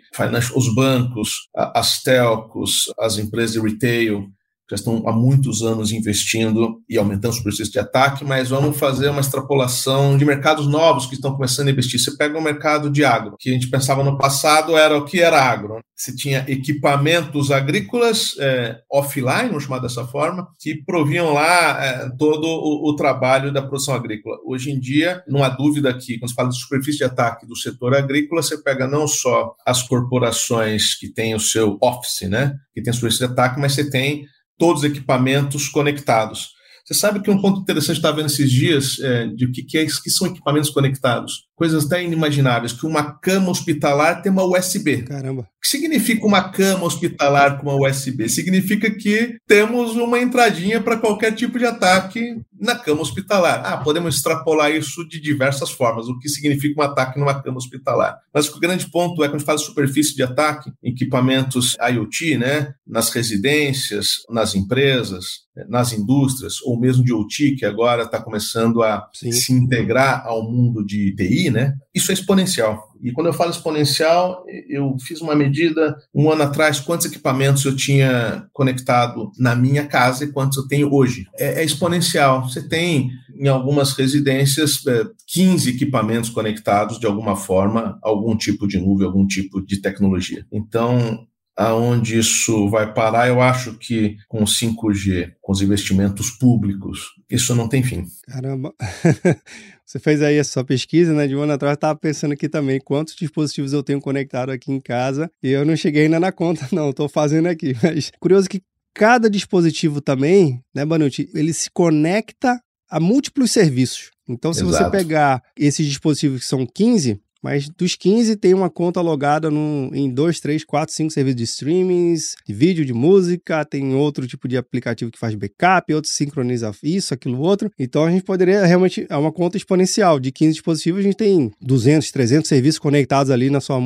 os 0.54 0.72
bancos, 0.76 1.48
as 1.56 2.00
telcos, 2.04 2.84
as 3.00 3.18
empresas 3.18 3.54
de 3.54 3.60
retail, 3.60 4.28
já 4.70 4.76
estão 4.76 5.02
há 5.06 5.12
muitos 5.12 5.62
anos 5.62 5.92
investindo 5.92 6.80
e 6.88 6.96
aumentando 6.96 7.32
os 7.34 7.40
preços 7.40 7.68
de 7.68 7.78
ataque, 7.78 8.24
mas 8.24 8.48
vamos 8.48 8.78
fazer 8.78 9.10
uma 9.10 9.20
extrapolação 9.20 10.16
de 10.16 10.24
mercados 10.24 10.66
novos 10.66 11.06
que 11.06 11.14
estão 11.14 11.34
começando 11.34 11.68
a 11.68 11.70
investir. 11.70 12.00
Você 12.00 12.16
pega 12.16 12.38
o 12.38 12.42
mercado 12.42 12.90
de 12.90 13.04
agro, 13.04 13.36
que 13.38 13.50
a 13.50 13.52
gente 13.52 13.68
pensava 13.68 14.02
no 14.02 14.16
passado 14.16 14.76
era 14.76 14.96
o 14.96 15.04
que 15.04 15.20
era 15.20 15.42
agro. 15.42 15.80
Você 15.94 16.16
tinha 16.16 16.44
equipamentos 16.48 17.52
agrícolas 17.52 18.34
é, 18.40 18.80
offline, 18.90 19.48
vamos 19.48 19.64
chamar 19.64 19.78
dessa 19.78 20.04
forma, 20.04 20.48
que 20.58 20.82
proviam 20.84 21.32
lá 21.32 21.84
é, 21.84 22.10
todo 22.18 22.44
o, 22.44 22.90
o, 22.90 22.96
trabalho 22.96 23.52
da 23.52 23.62
produção 23.62 23.94
agrícola. 23.94 24.36
Hoje 24.44 24.72
em 24.72 24.80
dia, 24.80 25.22
não 25.28 25.44
há 25.44 25.48
dúvida 25.48 25.92
que, 25.94 26.18
quando 26.18 26.30
se 26.30 26.34
fala 26.34 26.48
de 26.48 26.58
superfície 26.58 26.98
de 26.98 27.04
ataque 27.04 27.46
do 27.46 27.56
setor 27.56 27.94
agrícola, 27.94 28.42
você 28.42 28.60
pega 28.60 28.88
não 28.88 29.06
só 29.06 29.54
as 29.64 29.82
corporações 29.82 30.96
que 30.98 31.08
têm 31.08 31.34
o 31.36 31.40
seu 31.40 31.78
office, 31.80 32.28
né, 32.28 32.56
que 32.74 32.82
tem 32.82 32.92
superfície 32.92 33.24
de 33.24 33.32
ataque, 33.32 33.60
mas 33.60 33.74
você 33.74 33.88
tem 33.88 34.24
todos 34.62 34.84
os 34.84 34.88
equipamentos 34.88 35.68
conectados. 35.68 36.50
Você 36.84 36.94
sabe 36.94 37.20
que 37.20 37.28
um 37.28 37.40
ponto 37.40 37.60
interessante 37.60 37.96
estava 37.96 38.18
vendo 38.18 38.26
esses 38.26 38.48
dias 38.48 38.96
é, 39.00 39.26
de 39.26 39.46
o 39.46 39.50
que, 39.50 39.64
que, 39.64 39.76
é, 39.76 39.84
que 39.84 40.08
são 40.08 40.28
equipamentos 40.28 40.70
conectados. 40.70 41.48
Coisas 41.54 41.86
até 41.86 42.02
inimagináveis, 42.02 42.72
que 42.72 42.86
uma 42.86 43.12
cama 43.18 43.50
hospitalar 43.50 44.22
tem 44.22 44.32
uma 44.32 44.44
USB. 44.44 45.02
Caramba. 45.02 45.42
O 45.42 45.60
que 45.62 45.68
significa 45.68 46.26
uma 46.26 46.50
cama 46.50 46.84
hospitalar 46.84 47.60
com 47.60 47.68
uma 47.68 47.88
USB? 47.88 48.28
Significa 48.28 48.90
que 48.90 49.36
temos 49.46 49.94
uma 49.94 50.18
entradinha 50.18 50.80
para 50.80 50.96
qualquer 50.96 51.32
tipo 51.32 51.58
de 51.58 51.64
ataque 51.64 52.36
na 52.60 52.74
cama 52.74 53.02
hospitalar. 53.02 53.62
Ah, 53.64 53.76
podemos 53.76 54.16
extrapolar 54.16 54.72
isso 54.72 55.06
de 55.08 55.20
diversas 55.20 55.70
formas, 55.70 56.08
o 56.08 56.18
que 56.18 56.28
significa 56.28 56.80
um 56.80 56.84
ataque 56.84 57.18
numa 57.18 57.40
cama 57.40 57.58
hospitalar. 57.58 58.18
Mas 58.32 58.48
o 58.48 58.58
grande 58.58 58.90
ponto 58.90 59.22
é 59.22 59.28
quando 59.28 59.36
a 59.36 59.38
gente 59.38 59.46
fala 59.46 59.58
de 59.58 59.64
superfície 59.64 60.16
de 60.16 60.22
ataque, 60.22 60.72
equipamentos 60.82 61.76
IoT, 61.80 62.38
né, 62.38 62.74
nas 62.86 63.10
residências, 63.10 64.22
nas 64.28 64.54
empresas, 64.54 65.42
nas 65.68 65.92
indústrias, 65.92 66.62
ou 66.62 66.78
mesmo 66.78 67.04
de 67.04 67.12
OT, 67.12 67.56
que 67.56 67.66
agora 67.66 68.04
está 68.04 68.20
começando 68.20 68.82
a 68.82 69.08
Sim. 69.12 69.32
se 69.32 69.52
integrar 69.52 70.26
ao 70.26 70.50
mundo 70.50 70.84
de 70.84 71.14
TI, 71.14 71.41
né? 71.50 71.74
Isso 71.94 72.10
é 72.10 72.14
exponencial. 72.14 72.92
E 73.02 73.10
quando 73.10 73.26
eu 73.26 73.32
falo 73.32 73.50
exponencial, 73.50 74.44
eu 74.68 74.96
fiz 75.00 75.20
uma 75.20 75.34
medida 75.34 75.96
um 76.14 76.30
ano 76.30 76.42
atrás, 76.42 76.78
quantos 76.78 77.06
equipamentos 77.06 77.64
eu 77.64 77.74
tinha 77.74 78.46
conectado 78.52 79.32
na 79.38 79.56
minha 79.56 79.86
casa 79.86 80.24
e 80.24 80.32
quantos 80.32 80.56
eu 80.56 80.68
tenho 80.68 80.92
hoje. 80.92 81.26
É, 81.36 81.60
é 81.60 81.64
exponencial. 81.64 82.48
Você 82.48 82.66
tem, 82.68 83.10
em 83.34 83.48
algumas 83.48 83.92
residências, 83.92 84.78
15 85.26 85.68
é, 85.68 85.74
equipamentos 85.74 86.30
conectados 86.30 86.98
de 86.98 87.06
alguma 87.06 87.34
forma, 87.34 87.98
algum 88.02 88.36
tipo 88.36 88.68
de 88.68 88.78
nuvem, 88.78 89.06
algum 89.06 89.26
tipo 89.26 89.60
de 89.60 89.80
tecnologia. 89.80 90.46
Então, 90.52 91.26
aonde 91.56 92.18
isso 92.18 92.68
vai 92.68 92.92
parar, 92.92 93.28
eu 93.28 93.40
acho 93.40 93.74
que 93.74 94.16
com 94.28 94.44
5G, 94.44 95.32
com 95.40 95.52
os 95.52 95.60
investimentos 95.60 96.30
públicos, 96.30 97.00
isso 97.30 97.54
não 97.54 97.68
tem 97.68 97.82
fim. 97.82 98.04
Caramba. 98.26 98.72
Você 99.92 99.98
fez 99.98 100.22
aí 100.22 100.38
a 100.38 100.44
sua 100.44 100.64
pesquisa, 100.64 101.12
né? 101.12 101.26
De 101.26 101.36
um 101.36 101.42
ano 101.42 101.52
atrás, 101.52 101.74
estava 101.74 101.94
pensando 101.94 102.32
aqui 102.32 102.48
também 102.48 102.80
quantos 102.80 103.14
dispositivos 103.14 103.74
eu 103.74 103.82
tenho 103.82 104.00
conectado 104.00 104.48
aqui 104.48 104.72
em 104.72 104.80
casa 104.80 105.30
e 105.42 105.50
eu 105.50 105.66
não 105.66 105.76
cheguei 105.76 106.04
ainda 106.04 106.18
na 106.18 106.32
conta, 106.32 106.66
não. 106.72 106.88
Estou 106.88 107.10
fazendo 107.10 107.46
aqui. 107.46 107.74
Mas 107.84 108.10
curioso 108.18 108.48
que 108.48 108.62
cada 108.94 109.28
dispositivo 109.28 110.00
também, 110.00 110.64
né, 110.74 110.86
Banucci, 110.86 111.28
ele 111.34 111.52
se 111.52 111.70
conecta 111.70 112.58
a 112.88 112.98
múltiplos 112.98 113.50
serviços. 113.50 114.10
Então, 114.26 114.54
se 114.54 114.64
Exato. 114.64 114.84
você 114.84 114.90
pegar 114.90 115.42
esses 115.54 115.86
dispositivos 115.86 116.40
que 116.40 116.46
são 116.46 116.64
15, 116.64 117.20
mas 117.42 117.68
dos 117.68 117.96
15 117.96 118.36
tem 118.36 118.54
uma 118.54 118.70
conta 118.70 119.00
logada 119.00 119.50
no, 119.50 119.90
em 119.92 120.08
2, 120.08 120.40
3, 120.40 120.64
4, 120.64 120.94
5 120.94 121.10
serviços 121.10 121.36
de 121.36 121.42
streamings, 121.44 122.34
de 122.46 122.54
vídeo, 122.54 122.84
de 122.84 122.94
música, 122.94 123.64
tem 123.64 123.94
outro 123.94 124.26
tipo 124.26 124.46
de 124.46 124.56
aplicativo 124.56 125.10
que 125.10 125.18
faz 125.18 125.34
backup, 125.34 125.92
outro 125.92 126.10
sincroniza 126.10 126.70
isso, 126.82 127.12
aquilo, 127.12 127.40
outro. 127.40 127.70
Então 127.78 128.04
a 128.04 128.10
gente 128.10 128.22
poderia 128.22 128.64
realmente, 128.64 129.06
é 129.08 129.16
uma 129.16 129.32
conta 129.32 129.56
exponencial. 129.56 130.20
De 130.20 130.30
15 130.30 130.52
dispositivos 130.52 131.00
a 131.00 131.02
gente 131.02 131.16
tem 131.16 131.50
200, 131.60 132.10
300 132.10 132.48
serviços 132.48 132.78
conectados 132.78 133.30
ali 133.30 133.50
na 133.50 133.60
sua, 133.60 133.80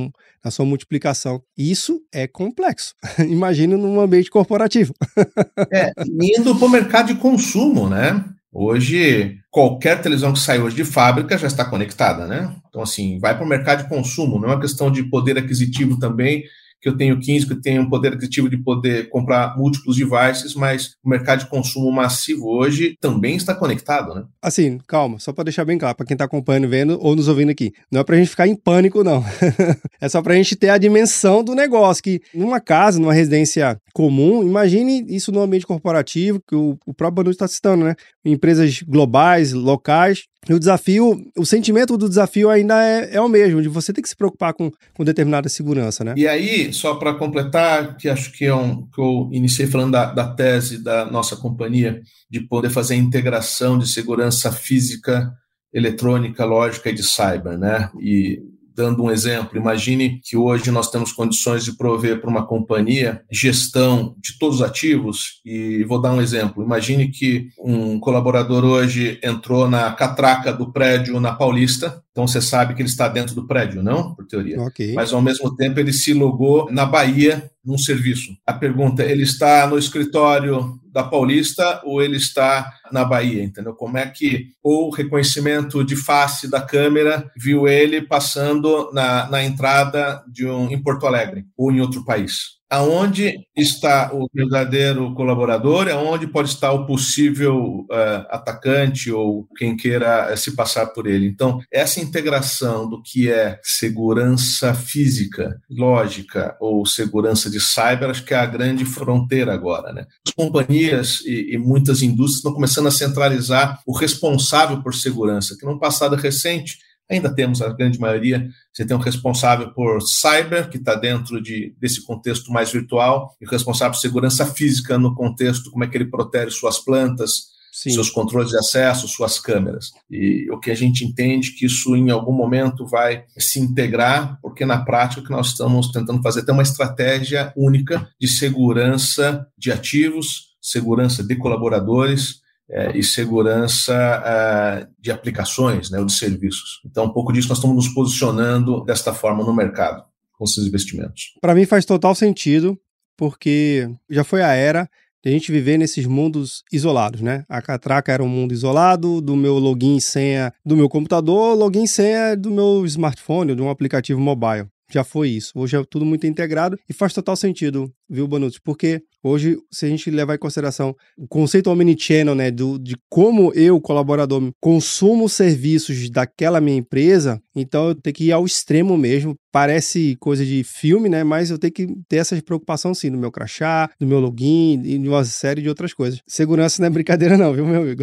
na 0.45 0.51
sua 0.51 0.67
multiplicação. 0.67 1.41
Isso 1.57 2.01
é 2.13 2.27
complexo. 2.27 2.95
Imagina 3.19 3.77
num 3.77 4.01
ambiente 4.01 4.31
corporativo. 4.31 4.95
é, 5.73 5.93
indo 6.21 6.55
para 6.57 6.67
o 6.67 6.71
mercado 6.71 7.07
de 7.07 7.15
consumo, 7.15 7.89
né? 7.89 8.23
Hoje, 8.53 9.39
qualquer 9.51 10.01
televisão 10.01 10.33
que 10.33 10.39
sai 10.39 10.59
hoje 10.59 10.77
de 10.77 10.85
fábrica 10.85 11.37
já 11.37 11.47
está 11.47 11.65
conectada, 11.65 12.27
né? 12.27 12.55
Então, 12.69 12.83
assim, 12.83 13.19
vai 13.19 13.35
para 13.35 13.45
o 13.45 13.49
mercado 13.49 13.83
de 13.83 13.89
consumo, 13.89 14.39
não 14.39 14.49
é 14.49 14.53
uma 14.53 14.61
questão 14.61 14.91
de 14.91 15.03
poder 15.05 15.37
aquisitivo 15.37 15.99
também 15.99 16.45
que 16.81 16.89
eu 16.89 16.97
tenho 16.97 17.19
15, 17.19 17.47
que 17.47 17.53
eu 17.53 17.61
tenho 17.61 17.83
um 17.83 17.89
poder 17.89 18.13
aquisitivo 18.13 18.49
de 18.49 18.57
poder 18.59 19.09
comprar 19.09 19.57
múltiplos 19.57 19.97
devices, 19.97 20.55
mas 20.55 20.97
o 21.05 21.09
mercado 21.09 21.41
de 21.41 21.47
consumo 21.47 21.91
massivo 21.91 22.49
hoje 22.49 22.97
também 23.01 23.37
está 23.37 23.55
conectado, 23.55 24.15
né? 24.15 24.25
Assim, 24.43 24.79
calma, 24.87 25.19
só 25.19 25.33
para 25.33 25.45
deixar 25.45 25.65
bem 25.65 25.79
claro, 25.79 25.97
para 25.97 26.07
quem 26.07 26.15
está 26.15 26.25
acompanhando, 26.25 26.69
vendo 26.69 26.99
ou 27.01 27.17
nos 27.17 27.29
ouvindo 27.29 27.51
aqui, 27.51 27.73
não 27.91 28.01
é 28.01 28.05
para 28.05 28.17
a 28.17 28.19
gente 28.19 28.31
ficar 28.31 28.47
em 28.47 28.55
pânico, 28.55 29.03
não. 29.03 29.25
é 30.01 30.09
só 30.09 30.23
para 30.23 30.35
a 30.35 30.37
gente 30.37 30.55
ter 30.57 30.69
a 30.69 30.79
dimensão 30.79 31.43
do 31.43 31.55
negócio, 31.55 32.03
que 32.03 32.21
numa 32.35 32.61
casa, 32.61 32.99
numa 32.99 33.15
residência 33.15 33.79
comum, 33.93 34.43
imagine 34.43 35.05
isso 35.09 35.33
no 35.33 35.41
ambiente 35.41 35.67
corporativo, 35.67 36.41
que 36.47 36.55
o, 36.55 36.79
próprio 36.95 37.17
Banu 37.17 37.31
está 37.31 37.49
citando, 37.49 37.85
né? 37.85 37.95
Empresas 38.25 38.83
globais, 38.83 39.53
locais, 39.53 40.25
e 40.49 40.55
o 40.55 40.59
desafio, 40.59 41.21
o 41.37 41.45
sentimento 41.45 41.97
do 41.97 42.09
desafio 42.09 42.49
ainda 42.49 42.85
é, 42.85 43.17
é 43.17 43.21
o 43.21 43.29
mesmo, 43.29 43.61
de 43.61 43.69
você 43.69 43.93
ter 43.93 44.01
que 44.01 44.09
se 44.09 44.17
preocupar 44.17 44.55
com, 44.55 44.71
com 44.95 45.05
determinada 45.05 45.49
segurança, 45.49 46.05
né? 46.05 46.15
E 46.17 46.27
aí, 46.29 46.73
só 46.73 46.95
para 46.95 47.15
completar, 47.15 47.97
que 47.97 48.09
acho 48.09 48.31
que 48.33 48.45
é 48.45 48.55
um 48.55 48.87
que 48.87 49.01
eu 49.01 49.29
iniciei 49.33 49.67
falando 49.67 49.93
da, 49.93 50.13
da 50.13 50.33
tese 50.33 50.83
da 50.83 51.05
nossa 51.05 51.37
companhia, 51.37 52.01
de 52.31 52.41
poder 52.41 52.71
fazer 52.71 52.95
a 52.95 52.99
integração 52.99 53.77
de 53.77 53.89
segurança 53.89 54.53
física, 54.53 55.33
eletrônica, 55.73 56.45
lógica 56.45 56.91
e 56.91 56.95
de 56.95 57.03
cyber, 57.03 57.59
né? 57.59 57.91
E 58.01 58.41
Dando 58.77 59.03
um 59.03 59.11
exemplo, 59.11 59.57
imagine 59.57 60.21
que 60.23 60.37
hoje 60.37 60.71
nós 60.71 60.91
temos 60.91 61.11
condições 61.11 61.65
de 61.65 61.75
prover 61.77 62.21
para 62.21 62.29
uma 62.29 62.47
companhia 62.47 63.23
gestão 63.33 64.15
de 64.19 64.39
todos 64.39 64.57
os 64.57 64.63
ativos, 64.63 65.41
e 65.47 65.83
vou 65.85 65.99
dar 65.99 66.13
um 66.13 66.21
exemplo. 66.21 66.63
Imagine 66.63 67.09
que 67.09 67.49
um 67.59 67.99
colaborador 67.99 68.65
hoje 68.67 69.19
entrou 69.23 69.67
na 69.67 69.91
catraca 69.93 70.53
do 70.53 70.71
prédio 70.71 71.19
na 71.19 71.33
Paulista, 71.33 72.03
então 72.17 72.27
você 72.27 72.41
sabe 72.41 72.75
que 72.75 72.81
ele 72.81 72.89
está 72.89 73.09
dentro 73.09 73.35
do 73.35 73.47
prédio, 73.47 73.83
não? 73.83 74.15
Por 74.15 74.27
teoria. 74.27 74.59
Okay. 74.63 74.95
Mas 74.95 75.13
ao 75.13 75.21
mesmo 75.21 75.55
tempo 75.55 75.79
ele 75.79 75.93
se 75.93 76.15
logou 76.15 76.73
na 76.73 76.87
Bahia 76.87 77.51
num 77.63 77.77
serviço. 77.77 78.35
A 78.47 78.55
pergunta, 78.55 79.03
ele 79.03 79.23
está 79.23 79.67
no 79.67 79.77
escritório 79.77 80.81
da 80.91 81.05
Paulista 81.05 81.83
ou 81.85 82.01
ele 82.01 82.17
está 82.17 82.73
na 82.91 83.05
Bahia, 83.05 83.45
entendeu? 83.45 83.75
Como 83.75 83.99
é 83.99 84.07
que 84.07 84.47
o 84.63 84.89
reconhecimento 84.89 85.85
de 85.85 85.95
face 85.95 86.49
da 86.49 86.63
câmera 86.63 87.31
viu 87.37 87.69
ele 87.69 88.01
passando 88.01 88.91
na, 88.95 89.29
na 89.29 89.45
entrada 89.45 90.25
de 90.27 90.47
um 90.47 90.71
em 90.71 90.83
Porto 90.83 91.07
Alegre 91.07 91.45
ou 91.55 91.71
em 91.71 91.83
outro 91.83 92.03
país? 92.03 92.57
Aonde 92.71 93.47
está 93.57 94.11
o 94.13 94.29
verdadeiro 94.33 95.15
colaborador, 95.15 95.89
aonde 95.89 96.27
pode 96.27 96.49
estar 96.49 96.73
o 96.73 96.87
possível 96.87 97.87
uh, 97.91 98.27
atacante 98.29 99.11
ou 99.11 99.47
quem 99.57 99.77
queira 99.77 100.33
uh, 100.33 100.37
se 100.37 100.55
passar 100.55 100.87
por 100.87 101.07
ele. 101.07 101.27
Então, 101.27 101.61
essa 101.73 102.01
integração 102.01 102.89
do 102.89 103.03
que 103.03 103.31
é 103.31 103.59
segurança 103.63 104.75
física, 104.75 105.61
lógica 105.71 106.57
ou 106.61 106.85
segurança 106.85 107.49
de 107.49 107.61
cyber, 107.61 108.11
acho 108.11 108.25
que 108.25 108.35
é 108.35 108.39
a 108.39 108.47
grande 108.47 108.85
fronteira 108.85 109.55
agora. 109.55 109.93
Né? 109.93 110.05
As 110.27 110.33
companhias 110.33 111.21
e, 111.25 111.55
e 111.55 111.59
muitas 111.59 112.03
indústrias 112.03 112.39
estão 112.39 112.53
começando 112.53 112.89
a 112.89 112.91
centralizar 112.91 113.81
o 113.87 113.97
responsável 113.97 114.83
por 114.83 114.95
segurança, 114.95 115.57
que 115.59 115.65
num 115.65 115.79
passado 115.79 116.17
recente 116.17 116.79
Ainda 117.11 117.33
temos 117.33 117.63
a 117.63 117.69
grande 117.73 118.01
maioria. 118.01 118.49
Você 118.73 118.85
tem 118.85 118.97
um 118.97 119.01
responsável 119.01 119.73
por 119.73 120.01
cyber, 120.03 120.69
que 120.69 120.77
está 120.77 120.95
dentro 120.95 121.41
de, 121.41 121.75
desse 121.81 122.05
contexto 122.05 122.53
mais 122.53 122.73
virtual, 122.73 123.35
e 123.41 123.47
o 123.47 123.51
responsável 123.51 123.93
por 123.93 124.01
segurança 124.01 124.45
física 124.47 124.99
no 124.99 125.15
contexto, 125.15 125.71
como 125.71 125.85
é 125.85 125.87
que 125.87 125.97
ele 125.97 126.11
protege 126.11 126.51
suas 126.51 126.79
plantas, 126.79 127.57
Sim. 127.77 127.91
seus 127.91 128.09
controles 128.09 128.51
de 128.51 128.57
acesso, 128.57 129.07
suas 129.07 129.39
câmeras. 129.39 129.91
E 130.11 130.51
o 130.51 130.59
que 130.59 130.71
a 130.71 130.75
gente 130.75 131.05
entende 131.05 131.53
que 131.53 131.67
isso 131.67 131.95
em 131.95 132.11
algum 132.11 132.33
momento 132.33 132.87
vai 132.87 133.25
se 133.37 133.61
integrar, 133.61 134.39
porque 134.41 134.65
na 134.65 134.79
prática 134.79 135.21
o 135.21 135.25
que 135.25 135.31
nós 135.31 135.49
estamos 135.49 135.93
tentando 135.93 136.23
fazer 136.23 136.43
é 136.49 136.53
uma 136.53 136.63
estratégia 136.63 137.53
única 137.55 138.09
de 138.19 138.27
segurança 138.27 139.47
de 139.59 139.71
ativos, 139.71 140.57
segurança 140.61 141.23
de 141.23 141.37
colaboradores, 141.37 142.41
é, 142.71 142.97
e 142.97 143.03
segurança 143.03 143.95
é, 143.95 144.87
de 145.01 145.11
aplicações, 145.11 145.91
né, 145.91 145.99
ou 145.99 146.07
de 146.07 146.13
serviços. 146.13 146.81
Então, 146.85 147.05
um 147.05 147.13
pouco 147.13 147.33
disso 147.33 147.49
nós 147.49 147.59
estamos 147.59 147.77
nos 147.77 147.95
posicionando 147.95 148.85
desta 148.85 149.13
forma 149.13 149.45
no 149.45 149.55
mercado, 149.55 150.05
com 150.33 150.45
esses 150.45 150.67
investimentos. 150.67 151.35
Para 151.41 151.55
mim 151.55 151.65
faz 151.65 151.85
total 151.85 152.15
sentido, 152.15 152.79
porque 153.17 153.89
já 154.11 154.25
foi 154.25 154.43
a 154.43 154.53
era 154.53 154.89
de 155.23 155.31
a 155.31 155.33
gente 155.33 155.51
viver 155.51 155.77
nesses 155.77 156.07
mundos 156.07 156.63
isolados, 156.73 157.21
né? 157.21 157.45
A 157.49 157.61
Catraca 157.61 158.13
era 158.13 158.23
um 158.23 158.29
mundo 158.29 158.53
isolado, 158.53 159.21
do 159.21 159.35
meu 159.35 159.59
login 159.59 159.97
e 159.97 160.01
senha 160.01 160.53
do 160.65 160.77
meu 160.77 160.89
computador, 160.89 161.57
login 161.57 161.85
e 161.85 161.89
senha 161.89 162.37
do 162.37 162.51
meu 162.51 162.85
smartphone, 162.87 163.55
de 163.55 163.63
um 163.63 163.71
aplicativo 163.71 164.21
mobile 164.21 164.69
já 164.91 165.03
foi 165.05 165.31
isso. 165.31 165.53
Hoje 165.55 165.77
é 165.77 165.85
tudo 165.85 166.05
muito 166.05 166.27
integrado 166.27 166.79
e 166.89 166.93
faz 166.93 167.13
total 167.13 167.37
sentido, 167.37 167.93
viu, 168.09 168.27
Bonucci? 168.27 168.61
Porque 168.63 169.03
hoje, 169.23 169.57
se 169.71 169.87
a 169.87 169.89
gente 169.89 170.11
levar 170.11 170.35
em 170.35 170.39
consideração 170.39 170.95
o 171.17 171.27
conceito 171.27 171.71
omnichannel, 171.71 172.35
né, 172.35 172.51
do, 172.51 172.79
de 172.79 172.97
como 173.09 173.53
eu, 173.55 173.81
colaborador, 173.81 174.51
consumo 174.61 175.29
serviços 175.29 176.09
daquela 176.11 176.61
minha 176.61 176.77
empresa, 176.77 177.41
então 177.55 177.89
eu 177.89 177.95
tenho 177.95 178.15
que 178.15 178.25
ir 178.25 178.33
ao 178.33 178.45
extremo 178.45 178.97
mesmo. 178.97 179.35
Parece 179.51 180.17
coisa 180.21 180.45
de 180.45 180.63
filme, 180.63 181.09
né? 181.09 181.25
Mas 181.25 181.51
eu 181.51 181.59
tenho 181.59 181.73
que 181.73 181.87
ter 182.07 182.17
essa 182.17 182.41
preocupação 182.43 182.93
sim 182.93 183.09
no 183.09 183.17
meu 183.17 183.33
crachá, 183.33 183.89
no 183.99 184.07
meu 184.07 184.21
login 184.21 184.83
e 184.85 184.99
de 184.99 185.09
uma 185.09 185.25
série 185.25 185.63
de 185.63 185.69
outras 185.69 185.95
coisas. 185.95 186.21
Segurança 186.27 186.83
não 186.83 186.89
é 186.89 186.91
brincadeira, 186.91 187.39
não, 187.39 187.55
viu, 187.55 187.67
meu 187.67 187.81
amigo? 187.81 188.03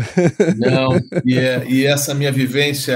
Não, 0.58 0.89
e, 1.24 1.38
é, 1.38 1.63
e 1.70 1.86
essa 1.86 2.16
minha 2.16 2.32
vivência 2.32 2.94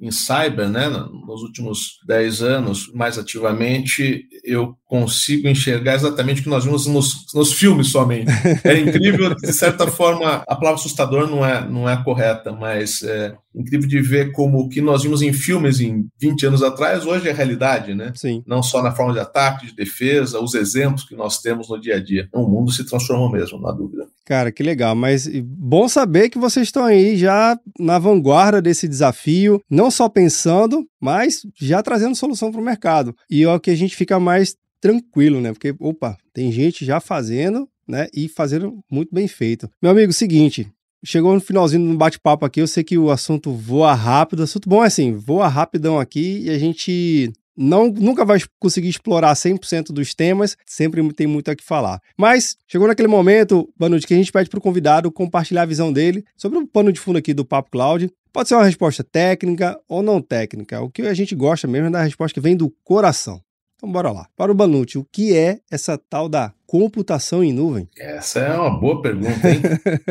em 0.00 0.10
cyber, 0.10 0.70
né, 0.70 0.88
nos 0.88 1.42
últimos 1.42 1.98
10 2.06 2.42
anos, 2.42 2.90
mais 2.94 3.18
ativamente, 3.18 4.24
eu 4.42 4.74
consigo 4.86 5.46
enxergar 5.46 5.94
exatamente 5.94 6.39
que 6.42 6.48
nós 6.48 6.64
vimos 6.64 6.86
nos, 6.86 7.26
nos 7.34 7.52
filmes 7.52 7.88
somente. 7.88 8.30
É 8.64 8.78
incrível, 8.78 9.34
de 9.34 9.52
certa 9.52 9.86
forma, 9.86 10.42
a 10.46 10.56
palavra 10.56 10.74
assustador 10.74 11.28
não 11.28 11.44
é, 11.44 11.68
não 11.68 11.88
é 11.88 12.02
correta, 12.02 12.52
mas 12.52 13.02
é 13.02 13.34
incrível 13.54 13.88
de 13.88 14.00
ver 14.00 14.32
como 14.32 14.58
o 14.58 14.68
que 14.68 14.80
nós 14.80 15.02
vimos 15.02 15.22
em 15.22 15.32
filmes 15.32 15.80
em 15.80 16.06
20 16.20 16.46
anos 16.46 16.62
atrás, 16.62 17.04
hoje 17.04 17.28
é 17.28 17.32
realidade, 17.32 17.94
né? 17.94 18.12
Sim. 18.14 18.42
Não 18.46 18.62
só 18.62 18.82
na 18.82 18.92
forma 18.92 19.12
de 19.12 19.18
ataque, 19.18 19.66
de 19.66 19.74
defesa, 19.74 20.40
os 20.40 20.54
exemplos 20.54 21.04
que 21.04 21.16
nós 21.16 21.40
temos 21.40 21.68
no 21.68 21.80
dia 21.80 21.96
a 21.96 22.00
dia. 22.02 22.28
O 22.32 22.46
mundo 22.46 22.70
se 22.70 22.84
transformou 22.84 23.30
mesmo, 23.30 23.58
não 23.58 23.68
há 23.68 23.72
dúvida. 23.72 24.06
Cara, 24.24 24.52
que 24.52 24.62
legal. 24.62 24.94
Mas 24.94 25.28
bom 25.44 25.88
saber 25.88 26.30
que 26.30 26.38
vocês 26.38 26.68
estão 26.68 26.84
aí 26.84 27.16
já 27.16 27.58
na 27.78 27.98
vanguarda 27.98 28.62
desse 28.62 28.86
desafio, 28.86 29.60
não 29.68 29.90
só 29.90 30.08
pensando, 30.08 30.86
mas 31.00 31.40
já 31.60 31.82
trazendo 31.82 32.14
solução 32.14 32.52
para 32.52 32.60
o 32.60 32.64
mercado. 32.64 33.14
E 33.28 33.42
é 33.42 33.52
o 33.52 33.58
que 33.58 33.70
a 33.70 33.76
gente 33.76 33.96
fica 33.96 34.20
mais 34.20 34.54
tranquilo, 34.80 35.40
né? 35.40 35.52
Porque, 35.52 35.74
opa, 35.78 36.16
tem 36.32 36.50
gente 36.50 36.84
já 36.84 37.00
fazendo, 37.00 37.68
né? 37.86 38.08
E 38.14 38.28
fazendo 38.28 38.82
muito 38.90 39.14
bem 39.14 39.28
feito. 39.28 39.68
Meu 39.82 39.90
amigo, 39.90 40.12
seguinte, 40.12 40.66
chegou 41.04 41.34
no 41.34 41.40
finalzinho 41.40 41.86
do 41.86 41.96
bate-papo 41.96 42.44
aqui, 42.44 42.60
eu 42.60 42.66
sei 42.66 42.84
que 42.84 42.98
o 42.98 43.10
assunto 43.10 43.52
voa 43.52 43.94
rápido. 43.94 44.40
O 44.40 44.44
assunto 44.44 44.68
bom 44.68 44.82
é 44.82 44.86
assim, 44.86 45.12
voa 45.12 45.48
rapidão 45.48 45.98
aqui 45.98 46.40
e 46.44 46.50
a 46.50 46.58
gente 46.58 47.32
não, 47.56 47.88
nunca 47.88 48.24
vai 48.24 48.38
conseguir 48.58 48.88
explorar 48.88 49.34
100% 49.34 49.92
dos 49.92 50.14
temas, 50.14 50.56
sempre 50.64 51.06
tem 51.12 51.26
muito 51.26 51.50
a 51.50 51.56
que 51.56 51.62
falar. 51.62 52.00
Mas 52.16 52.56
chegou 52.66 52.88
naquele 52.88 53.08
momento, 53.08 53.68
Banucci, 53.76 54.06
que 54.06 54.14
a 54.14 54.16
gente 54.16 54.32
pede 54.32 54.48
para 54.48 54.58
o 54.58 54.62
convidado 54.62 55.12
compartilhar 55.12 55.62
a 55.62 55.66
visão 55.66 55.92
dele 55.92 56.24
sobre 56.36 56.58
o 56.58 56.66
pano 56.66 56.92
de 56.92 56.98
fundo 56.98 57.18
aqui 57.18 57.34
do 57.34 57.44
Papo 57.44 57.70
Cloud. 57.70 58.10
Pode 58.32 58.48
ser 58.48 58.54
uma 58.54 58.64
resposta 58.64 59.04
técnica 59.04 59.78
ou 59.88 60.02
não 60.02 60.22
técnica. 60.22 60.80
O 60.80 60.88
que 60.88 61.02
a 61.02 61.12
gente 61.12 61.34
gosta 61.34 61.66
mesmo 61.66 61.88
é 61.88 61.90
da 61.90 62.02
resposta 62.02 62.32
que 62.32 62.40
vem 62.40 62.56
do 62.56 62.70
coração. 62.84 63.42
Então 63.80 63.90
bora 63.90 64.12
lá. 64.12 64.26
Para 64.36 64.52
o 64.52 64.54
Banucci, 64.54 64.98
o 64.98 65.06
que 65.10 65.34
é 65.34 65.60
essa 65.70 65.96
tal 65.96 66.28
da 66.28 66.52
computação 66.66 67.42
em 67.42 67.50
nuvem? 67.50 67.88
Essa 67.96 68.40
é 68.40 68.58
uma 68.58 68.78
boa 68.78 69.00
pergunta, 69.00 69.50
hein? 69.50 69.62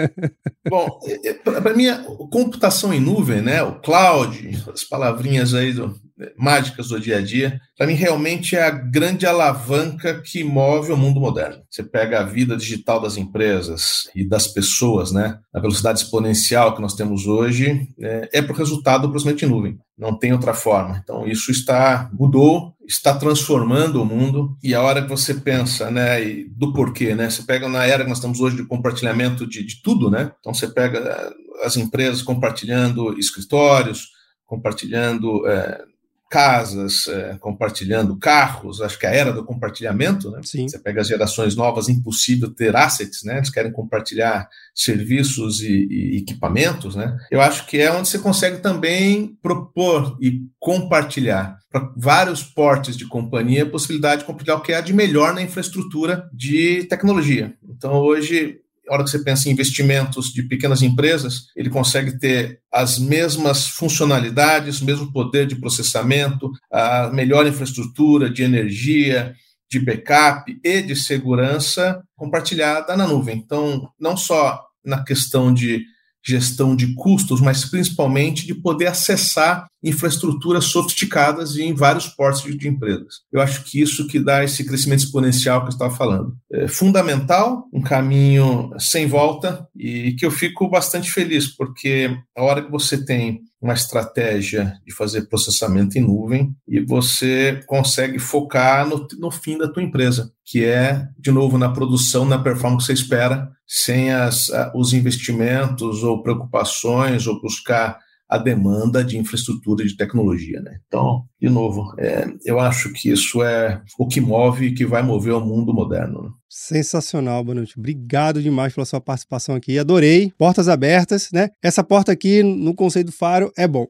Bom, 0.67 0.99
é, 1.05 1.29
é, 1.29 1.33
para 1.35 1.75
mim, 1.75 1.85
computação 2.31 2.91
em 2.91 2.99
nuvem, 2.99 3.43
né, 3.43 3.61
o 3.61 3.79
cloud, 3.79 4.63
as 4.73 4.83
palavrinhas 4.83 5.53
aí 5.53 5.71
do, 5.71 5.95
mágicas 6.35 6.87
do 6.87 6.99
dia 6.99 7.17
a 7.17 7.21
dia, 7.21 7.61
para 7.77 7.87
mim 7.87 7.93
realmente 7.93 8.55
é 8.55 8.63
a 8.63 8.71
grande 8.71 9.25
alavanca 9.25 10.19
que 10.21 10.43
move 10.43 10.91
o 10.91 10.97
mundo 10.97 11.19
moderno. 11.19 11.61
Você 11.69 11.83
pega 11.83 12.19
a 12.19 12.25
vida 12.25 12.57
digital 12.57 12.99
das 12.99 13.17
empresas 13.17 14.09
e 14.15 14.27
das 14.27 14.47
pessoas, 14.47 15.11
né? 15.11 15.39
A 15.53 15.59
velocidade 15.59 15.99
exponencial 15.99 16.75
que 16.75 16.81
nós 16.81 16.95
temos 16.95 17.27
hoje 17.27 17.87
é, 18.01 18.29
é 18.33 18.41
por 18.41 18.55
resultado 18.55 19.07
do 19.07 19.19
em 19.29 19.47
nuvem. 19.47 19.77
Não 19.97 20.17
tem 20.17 20.33
outra 20.33 20.53
forma. 20.53 20.99
Então 21.03 21.27
isso 21.27 21.51
está 21.51 22.09
mudou, 22.11 22.73
está 22.89 23.15
transformando 23.15 24.01
o 24.01 24.05
mundo 24.05 24.57
e 24.63 24.73
a 24.73 24.81
hora 24.81 25.03
que 25.03 25.09
você 25.09 25.35
pensa, 25.35 25.91
né, 25.91 26.19
do 26.49 26.73
porquê, 26.73 27.13
né? 27.13 27.29
Você 27.29 27.43
pega 27.43 27.69
na 27.69 27.85
era 27.85 28.03
que 28.03 28.09
nós 28.09 28.17
estamos 28.17 28.39
hoje 28.39 28.55
de 28.55 28.65
compartilhamento 28.65 29.47
de, 29.47 29.63
de 29.63 29.79
tudo, 29.83 30.09
né? 30.09 30.31
Então 30.39 30.51
você 30.53 30.67
pega 30.67 30.97
eh, 30.97 31.65
as 31.65 31.77
empresas 31.77 32.23
compartilhando 32.23 33.17
escritórios, 33.19 34.07
compartilhando 34.43 35.47
é, 35.47 35.83
casas, 36.29 37.07
é, 37.07 37.37
compartilhando 37.39 38.15
carros, 38.15 38.81
acho 38.81 38.99
que 38.99 39.05
é 39.05 39.09
a 39.09 39.13
era 39.13 39.33
do 39.33 39.43
compartilhamento, 39.43 40.29
né? 40.29 40.41
Sim. 40.43 40.67
Você 40.67 40.77
pega 40.77 41.01
as 41.01 41.07
gerações 41.07 41.55
novas, 41.55 41.89
impossível 41.89 42.51
ter 42.51 42.75
assets, 42.75 43.23
né? 43.23 43.37
Eles 43.37 43.49
querem 43.49 43.71
compartilhar 43.71 44.47
serviços 44.73 45.61
e, 45.61 45.87
e, 45.89 46.17
equipamentos, 46.17 46.95
né? 46.95 47.17
Eu 47.31 47.41
acho 47.41 47.65
que 47.65 47.79
é 47.79 47.91
onde 47.91 48.07
você 48.07 48.19
consegue 48.19 48.59
também 48.59 49.37
propor 49.41 50.17
e 50.21 50.41
compartilhar 50.59 51.57
para 51.71 51.91
vários 51.97 52.43
portes 52.43 52.95
de 52.95 53.07
companhia 53.07 53.63
a 53.63 53.69
possibilidade 53.69 54.21
de 54.21 54.27
compartilhar 54.27 54.57
o 54.57 54.61
que 54.61 54.73
há 54.73 54.81
de 54.81 54.93
melhor 54.93 55.33
na 55.33 55.41
infraestrutura 55.41 56.29
de 56.33 56.83
tecnologia. 56.85 57.55
Então, 57.67 57.93
hoje, 57.93 58.59
hora 58.89 59.03
que 59.03 59.09
você 59.09 59.19
pensa 59.19 59.47
em 59.47 59.51
investimentos 59.51 60.33
de 60.33 60.43
pequenas 60.43 60.81
empresas, 60.81 61.47
ele 61.55 61.69
consegue 61.69 62.17
ter 62.19 62.59
as 62.71 62.97
mesmas 62.99 63.67
funcionalidades, 63.67 64.81
o 64.81 64.85
mesmo 64.85 65.11
poder 65.11 65.47
de 65.47 65.55
processamento, 65.55 66.51
a 66.71 67.09
melhor 67.13 67.45
infraestrutura 67.47 68.29
de 68.29 68.43
energia, 68.43 69.33
de 69.69 69.79
backup 69.79 70.59
e 70.63 70.81
de 70.81 70.95
segurança 70.95 72.01
compartilhada 72.15 72.97
na 72.97 73.07
nuvem. 73.07 73.37
Então, 73.37 73.89
não 73.99 74.17
só 74.17 74.59
na 74.83 75.03
questão 75.03 75.53
de 75.53 75.83
gestão 76.29 76.75
de 76.75 76.93
custos, 76.95 77.41
mas 77.41 77.65
principalmente 77.65 78.45
de 78.45 78.53
poder 78.53 78.87
acessar 78.87 79.67
infraestruturas 79.81 80.65
sofisticadas 80.65 81.57
em 81.57 81.73
vários 81.73 82.07
portos 82.07 82.43
de, 82.43 82.67
empresas. 82.67 83.21
Eu 83.31 83.41
acho 83.41 83.63
que 83.63 83.81
isso 83.81 84.07
que 84.07 84.19
dá 84.19 84.43
esse 84.43 84.65
crescimento 84.65 84.99
exponencial 84.99 85.61
que 85.61 85.67
eu 85.67 85.71
estava 85.71 85.95
falando. 85.95 86.35
É 86.51 86.67
fundamental, 86.67 87.65
um 87.73 87.81
caminho 87.81 88.71
sem 88.77 89.07
volta 89.07 89.67
e 89.75 90.13
que 90.13 90.25
eu 90.25 90.31
fico 90.31 90.69
bastante 90.69 91.09
feliz, 91.09 91.47
porque 91.47 92.15
a 92.37 92.43
hora 92.43 92.61
que 92.61 92.71
você 92.71 93.03
tem 93.03 93.41
uma 93.61 93.73
estratégia 93.73 94.79
de 94.85 94.93
fazer 94.93 95.27
processamento 95.27 95.97
em 95.97 96.01
nuvem 96.01 96.55
e 96.67 96.79
você 96.79 97.61
consegue 97.67 98.17
focar 98.17 98.87
no, 98.87 99.05
no 99.17 99.29
fim 99.29 99.57
da 99.57 99.67
tua 99.67 99.83
empresa, 99.83 100.31
que 100.45 100.63
é, 100.63 101.07
de 101.17 101.31
novo, 101.31 101.57
na 101.57 101.69
produção, 101.69 102.25
na 102.25 102.39
performance 102.39 102.87
que 102.87 102.95
você 102.95 103.01
espera, 103.01 103.51
sem 103.67 104.11
as, 104.11 104.49
os 104.73 104.93
investimentos 104.93 106.03
ou 106.03 106.23
preocupações 106.23 107.27
ou 107.27 107.41
buscar 107.41 107.99
a 108.29 108.37
demanda 108.37 109.03
de 109.03 109.17
infraestrutura 109.17 109.83
de 109.83 109.97
tecnologia. 109.97 110.61
Né? 110.61 110.77
Então, 110.87 111.23
de 111.41 111.49
novo, 111.49 111.95
é, 111.97 112.27
eu 112.45 112.59
acho 112.59 112.93
que 112.93 113.09
isso 113.09 113.41
é 113.41 113.81
o 113.97 114.07
que 114.07 114.21
move 114.21 114.67
e 114.67 114.73
que 114.73 114.85
vai 114.85 115.01
mover 115.01 115.33
o 115.33 115.45
mundo 115.45 115.73
moderno. 115.73 116.23
Né? 116.23 116.29
Sensacional, 116.47 117.43
Bonucci. 117.43 117.77
Obrigado 117.77 118.41
demais 118.41 118.73
pela 118.73 118.85
sua 118.85 118.99
participação 118.99 119.55
aqui. 119.55 119.77
Adorei. 119.77 120.31
Portas 120.37 120.67
abertas, 120.67 121.29
né? 121.31 121.49
Essa 121.61 121.83
porta 121.83 122.11
aqui 122.11 122.41
no 122.41 122.73
conceito 122.73 123.07
do 123.07 123.11
faro 123.11 123.51
é 123.57 123.67
bom. 123.67 123.87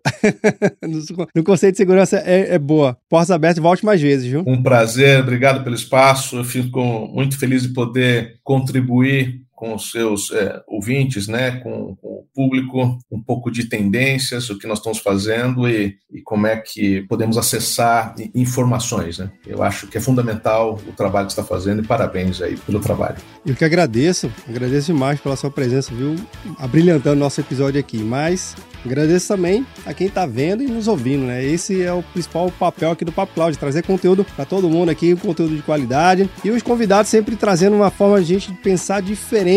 no 1.34 1.44
conceito 1.44 1.74
de 1.74 1.78
segurança 1.78 2.18
é, 2.18 2.56
é, 2.56 2.60
boa. 2.60 2.98
Portas 3.10 3.32
abertas, 3.32 3.64
volte 3.64 3.86
mais 3.86 4.02
vezes, 4.02 4.26
viu? 4.26 4.44
Um 4.46 4.62
prazer, 4.62 5.22
obrigado 5.22 5.64
pelo 5.64 5.76
espaço. 5.76 6.38
Eu 6.38 6.44
fico 6.44 6.82
muito 7.08 7.38
feliz 7.38 7.64
de 7.64 7.70
poder 7.70 8.40
contribuir 8.44 9.42
com 9.60 9.76
os 9.76 9.92
seus 9.92 10.32
é, 10.32 10.64
ouvintes, 10.66 11.28
né, 11.28 11.52
com, 11.60 11.94
com, 11.98 12.08
o 12.08 12.26
público, 12.34 12.98
um 13.12 13.22
pouco 13.22 13.52
de 13.52 13.66
tendências, 13.66 14.50
o 14.50 14.58
que 14.58 14.66
nós 14.66 14.78
estamos 14.78 15.00
fazendo 15.00 15.68
e, 15.68 15.98
e, 16.10 16.22
como 16.22 16.48
é 16.48 16.56
que 16.56 17.02
podemos 17.10 17.38
acessar 17.38 18.16
informações. 18.34 19.18
Né? 19.20 19.30
Eu 19.46 19.62
acho 19.62 19.88
que 19.88 19.98
é 19.98 20.02
fundamental 20.02 20.80
o 20.88 20.94
trabalho 20.94 21.26
que 21.26 21.34
está 21.34 21.44
fazendo 21.44 21.84
e 21.84 21.86
parabéns 21.86 22.42
aí 22.42 22.56
pelo 22.56 22.80
trabalho. 22.80 23.18
Eu 23.46 23.54
que 23.54 23.66
agradeço, 23.66 24.32
agradeço 24.48 24.94
demais 24.94 25.20
pela 25.20 25.36
sua 25.36 25.52
presença, 25.52 25.94
viu, 25.94 26.16
abrilhantando 26.58 27.20
nosso 27.20 27.42
episódio 27.42 27.82
aqui, 27.82 27.98
mas 27.98 28.56
Agradeço 28.86 29.28
também 29.28 29.66
a 29.86 29.94
quem 29.94 30.08
está 30.08 30.26
vendo 30.26 30.64
e 30.64 30.68
nos 30.68 30.88
ouvindo, 30.88 31.26
né? 31.26 31.44
Esse 31.44 31.84
é 31.84 31.92
o 31.92 32.02
principal 32.02 32.50
papel 32.52 32.92
aqui 32.92 33.04
do 33.04 33.12
Papo 33.12 33.34
Cloud, 33.34 33.58
trazer 33.58 33.84
conteúdo 33.84 34.24
para 34.24 34.46
todo 34.46 34.70
mundo 34.70 34.90
aqui, 34.90 35.16
conteúdo 35.16 35.56
de 35.56 35.62
qualidade. 35.62 36.30
E 36.44 36.50
os 36.50 36.64
convidados 36.64 37.10
sempre 37.12 37.36
trazendo 37.36 37.76
uma 37.76 37.92
forma 37.92 38.22
de 38.22 38.28
gente 38.28 38.54
pensar 38.54 39.02
diferente. 39.02 39.49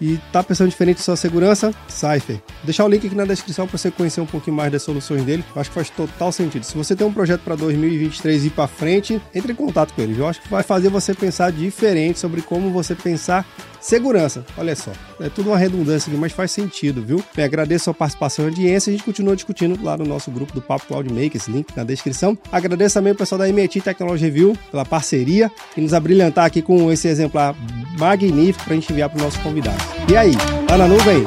E 0.00 0.18
tá 0.32 0.42
pensando 0.42 0.68
diferente 0.68 1.00
sua 1.00 1.16
segurança? 1.16 1.72
Cypher. 1.88 2.36
Vou 2.36 2.64
deixar 2.64 2.84
o 2.84 2.88
link 2.88 3.06
aqui 3.06 3.14
na 3.14 3.24
descrição 3.24 3.66
para 3.66 3.78
você 3.78 3.90
conhecer 3.90 4.20
um 4.20 4.26
pouquinho 4.26 4.56
mais 4.56 4.72
das 4.72 4.82
soluções 4.82 5.22
dele. 5.24 5.44
Eu 5.54 5.60
acho 5.60 5.70
que 5.70 5.74
faz 5.74 5.90
total 5.90 6.32
sentido. 6.32 6.64
Se 6.64 6.76
você 6.76 6.96
tem 6.96 7.06
um 7.06 7.12
projeto 7.12 7.42
para 7.42 7.54
2023 7.54 8.46
ir 8.46 8.50
para 8.50 8.66
frente, 8.66 9.20
entre 9.34 9.52
em 9.52 9.54
contato 9.54 9.94
com 9.94 10.02
eles. 10.02 10.18
Eu 10.18 10.26
acho 10.26 10.40
que 10.42 10.48
vai 10.48 10.62
fazer 10.62 10.88
você 10.88 11.14
pensar 11.14 11.52
diferente 11.52 12.18
sobre 12.18 12.42
como 12.42 12.70
você 12.70 12.94
pensar 12.94 13.46
Segurança, 13.80 14.44
olha 14.58 14.76
só, 14.76 14.92
é 15.20 15.30
tudo 15.30 15.48
uma 15.50 15.58
redundância 15.58 16.10
aqui, 16.10 16.20
mas 16.20 16.32
faz 16.32 16.50
sentido, 16.50 17.02
viu? 17.02 17.24
Bem, 17.34 17.44
agradeço 17.44 17.88
a 17.88 17.94
participação 17.94 18.44
e 18.44 18.48
audiência, 18.48 18.90
a 18.90 18.92
gente 18.92 19.04
continua 19.04 19.34
discutindo 19.34 19.82
lá 19.82 19.96
no 19.96 20.04
nosso 20.04 20.30
grupo 20.30 20.52
do 20.52 20.60
Papo 20.60 20.86
Cloud 20.86 21.10
Makers, 21.12 21.48
link 21.48 21.74
na 21.74 21.82
descrição. 21.82 22.36
Agradeço 22.52 22.94
também 22.94 23.12
o 23.12 23.16
pessoal 23.16 23.38
da 23.38 23.48
MIT 23.48 23.80
Technology 23.80 24.24
Review 24.24 24.56
pela 24.70 24.84
parceria 24.84 25.50
e 25.76 25.80
nos 25.80 25.94
abrilhantar 25.94 26.44
aqui 26.44 26.60
com 26.60 26.92
esse 26.92 27.08
exemplar 27.08 27.54
magnífico 27.98 28.64
para 28.64 28.74
a 28.74 28.76
gente 28.76 28.92
enviar 28.92 29.08
para 29.08 29.16
os 29.16 29.22
nossos 29.22 29.40
convidados. 29.40 29.82
E 30.10 30.16
aí, 30.16 30.32
tá 30.66 30.76
na 30.76 30.86
nuvem? 30.86 31.24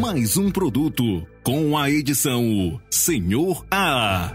Mais 0.00 0.36
um 0.36 0.50
produto 0.50 1.26
com 1.42 1.76
a 1.76 1.90
edição 1.90 2.80
Senhor 2.90 3.64
A. 3.70 4.32